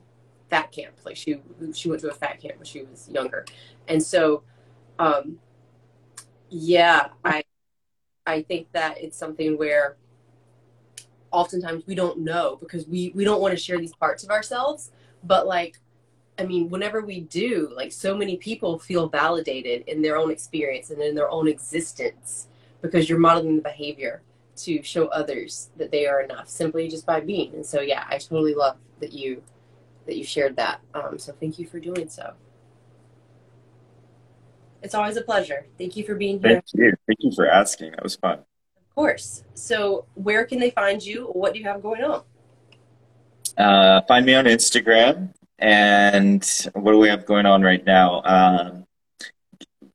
[0.50, 0.96] fat camp.
[1.06, 1.40] Like she
[1.74, 3.46] she went to a fat camp when she was younger,
[3.88, 4.44] and so
[5.00, 5.40] um,
[6.50, 7.44] yeah, I
[8.26, 9.98] I think that it's something where
[11.32, 14.92] oftentimes we don't know because we we don't want to share these parts of ourselves,
[15.24, 15.80] but like
[16.40, 20.92] I mean, whenever we do, like so many people feel validated in their own experience
[20.92, 22.48] and in their own existence
[22.82, 24.22] because you're modeling the behavior
[24.58, 27.54] to show others that they are enough simply just by being.
[27.54, 29.44] And so, yeah, I totally love that you
[30.06, 30.80] that you shared that.
[30.94, 32.34] Um, so, thank you for doing so.
[34.82, 35.66] It's always a pleasure.
[35.78, 36.54] Thank you for being here.
[36.54, 36.94] thank you.
[37.08, 37.92] Thank you for asking.
[37.92, 38.40] That was fun.
[38.40, 39.44] Of course.
[39.54, 41.26] So, where can they find you?
[41.26, 42.24] What do you have going on?
[43.58, 45.34] Uh, find me on Instagram.
[45.60, 46.44] And
[46.74, 48.22] what do we have going on right now?
[48.24, 48.87] Um,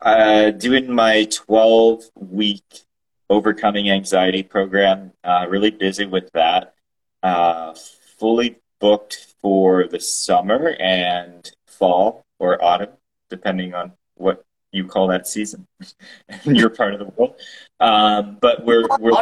[0.03, 2.83] uh, doing my 12 week
[3.31, 5.12] overcoming anxiety program.
[5.24, 6.74] Uh, really busy with that.
[7.23, 7.74] Uh,
[8.19, 12.91] fully booked for the summer and fall or autumn,
[13.31, 15.66] depending on what you call that season
[16.45, 17.37] in your part of the world.
[17.79, 19.12] Um, but we're we're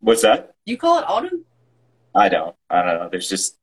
[0.00, 0.54] what's that?
[0.64, 1.44] You call it autumn?
[2.14, 2.56] I don't.
[2.68, 3.08] I don't know.
[3.08, 3.56] There's just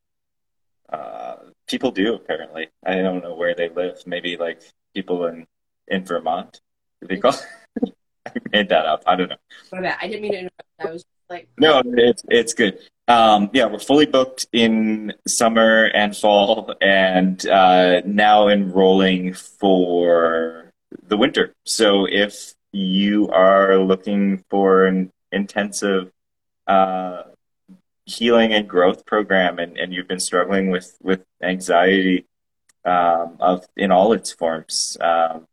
[0.89, 1.35] uh,
[1.67, 2.69] people do apparently.
[2.85, 4.01] I don't know where they live.
[4.05, 4.61] Maybe like
[4.93, 5.45] people in
[5.87, 6.61] in Vermont.
[7.01, 7.35] They call?
[8.25, 9.03] I made that up.
[9.05, 9.37] I don't know.
[9.71, 9.97] My bad.
[10.01, 10.63] I didn't mean to interrupt.
[10.79, 12.79] I was like, No, it's it's good.
[13.07, 20.71] Um, yeah, we're fully booked in summer and fall, and uh, now enrolling for
[21.07, 21.53] the winter.
[21.65, 26.11] So if you are looking for an intensive
[26.67, 27.23] uh,
[28.05, 32.25] healing and growth program, and, and you've been struggling with with anxiety
[32.85, 35.47] um, of in all its forms, um,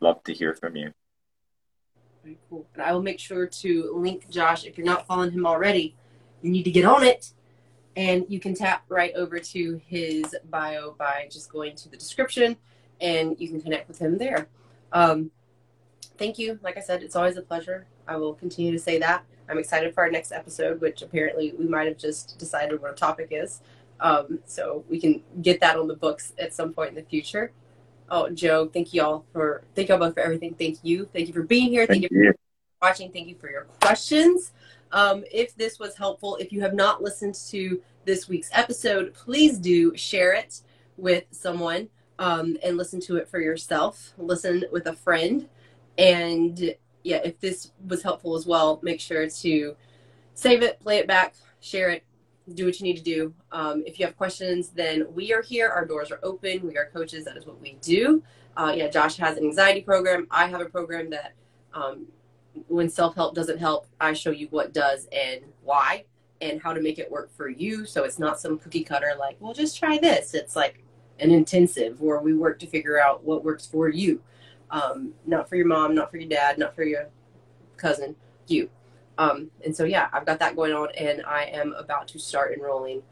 [0.00, 0.92] love to hear from you.
[2.22, 2.66] Very cool.
[2.74, 4.64] And I will make sure to link Josh.
[4.64, 5.94] If you're not following him already,
[6.42, 7.32] you need to get on it.
[7.96, 12.56] And you can tap right over to his bio by just going to the description
[13.00, 14.48] and you can connect with him there.
[14.92, 15.30] Um,
[16.18, 16.58] thank you.
[16.62, 17.86] Like I said, it's always a pleasure.
[18.06, 19.24] I will continue to say that.
[19.48, 22.94] I'm excited for our next episode, which apparently we might have just decided what a
[22.94, 23.60] topic is.
[23.98, 27.52] Um, so we can get that on the books at some point in the future.
[28.10, 30.54] Oh, Joe, thank you all for thank y'all both for everything.
[30.54, 31.08] Thank you.
[31.12, 31.86] Thank you for being here.
[31.86, 32.32] Thank, Thank you you.
[32.32, 33.12] for watching.
[33.12, 34.52] Thank you for your questions.
[34.92, 39.58] Um, if this was helpful, if you have not listened to this week's episode, please
[39.58, 40.62] do share it
[40.96, 41.88] with someone
[42.18, 44.12] um, and listen to it for yourself.
[44.18, 45.48] Listen with a friend.
[45.96, 46.74] And
[47.04, 49.76] yeah, if this was helpful as well, make sure to
[50.34, 52.04] save it, play it back, share it,
[52.54, 53.34] do what you need to do.
[53.52, 55.68] Um, if you have questions, then we are here.
[55.68, 56.66] Our doors are open.
[56.66, 57.24] We are coaches.
[57.24, 58.22] That is what we do.
[58.56, 60.26] Uh, yeah, Josh has an anxiety program.
[60.30, 61.34] I have a program that
[61.72, 62.06] um,
[62.68, 66.04] when self help doesn't help, I show you what does and why
[66.40, 67.84] and how to make it work for you.
[67.84, 70.34] So it's not some cookie cutter like, well, just try this.
[70.34, 70.82] It's like
[71.18, 74.22] an intensive where we work to figure out what works for you.
[74.70, 77.08] Um, not for your mom, not for your dad, not for your
[77.76, 78.70] cousin, you.
[79.20, 82.54] Um, and so, yeah, I've got that going on, and I am about to start
[82.54, 83.02] enrolling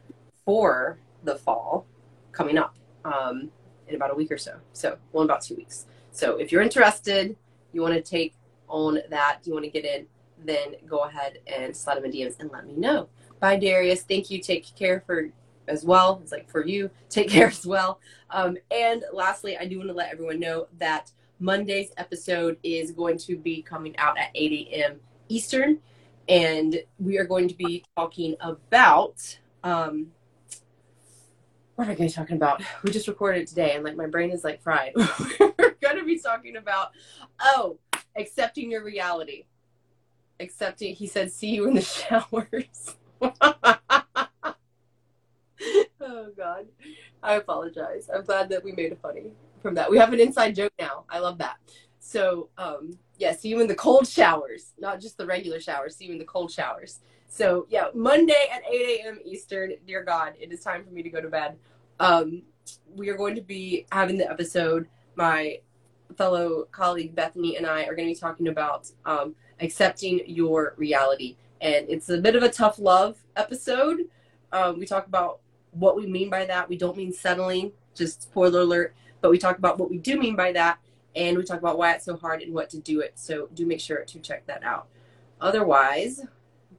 [0.43, 1.85] for the fall
[2.31, 2.75] coming up
[3.05, 3.51] um,
[3.87, 4.57] in about a week or so.
[4.73, 5.85] So, well, about two weeks.
[6.11, 7.35] So, if you're interested,
[7.73, 8.33] you want to take
[8.67, 10.07] on that, you want to get in,
[10.43, 13.07] then go ahead and slide them in DMs and let me know.
[13.39, 14.01] Bye, Darius.
[14.01, 14.41] Thank you.
[14.41, 15.29] Take care for
[15.67, 16.19] as well.
[16.23, 16.89] It's like for you.
[17.09, 17.99] Take care as well.
[18.31, 23.19] Um, and lastly, I do want to let everyone know that Monday's episode is going
[23.19, 24.99] to be coming out at 8 a.m.
[25.29, 25.77] Eastern,
[26.29, 29.39] and we are going to be talking about.
[29.63, 30.11] Um,
[31.75, 32.61] what are we going to be talking about?
[32.83, 34.93] We just recorded today, and like my brain is like fried.
[34.95, 36.91] We're going to be talking about
[37.41, 37.79] oh,
[38.15, 39.45] accepting your reality.
[40.39, 40.95] Accepting.
[40.95, 42.95] He said, "See you in the showers."
[45.99, 46.67] oh God,
[47.23, 48.09] I apologize.
[48.13, 49.31] I'm glad that we made it funny
[49.61, 49.89] from that.
[49.89, 51.03] We have an inside joke now.
[51.09, 51.57] I love that.
[51.99, 55.95] So, um, yeah, see you in the cold showers, not just the regular showers.
[55.95, 56.99] See you in the cold showers.
[57.27, 59.19] So, yeah, Monday at 8 a.m.
[59.25, 59.73] Eastern.
[59.85, 61.57] Dear God, it is time for me to go to bed.
[61.99, 62.43] Um,
[62.95, 64.87] we are going to be having the episode.
[65.15, 65.59] My
[66.17, 71.35] fellow colleague Bethany and I are going to be talking about um, accepting your reality.
[71.59, 73.99] And it's a bit of a tough love episode.
[74.53, 75.41] Um, we talk about
[75.71, 76.69] what we mean by that.
[76.69, 80.37] We don't mean settling, just spoiler alert, but we talk about what we do mean
[80.37, 80.79] by that.
[81.19, 83.11] And we talk about why it's so hard and what to do it.
[83.15, 84.87] So do make sure to check that out.
[85.41, 86.25] Otherwise,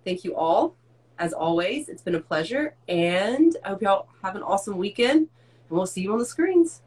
[0.03, 0.75] thank you all.
[1.19, 2.75] As always, it's been a pleasure.
[2.89, 5.19] And I hope y'all have an awesome weekend.
[5.19, 5.29] And
[5.69, 6.81] we'll see you on the screens.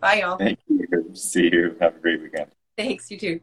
[0.00, 0.38] Bye, y'all.
[0.38, 1.10] Thank you.
[1.12, 1.76] See you.
[1.82, 2.50] Have a great weekend.
[2.78, 3.10] Thanks.
[3.10, 3.40] You too.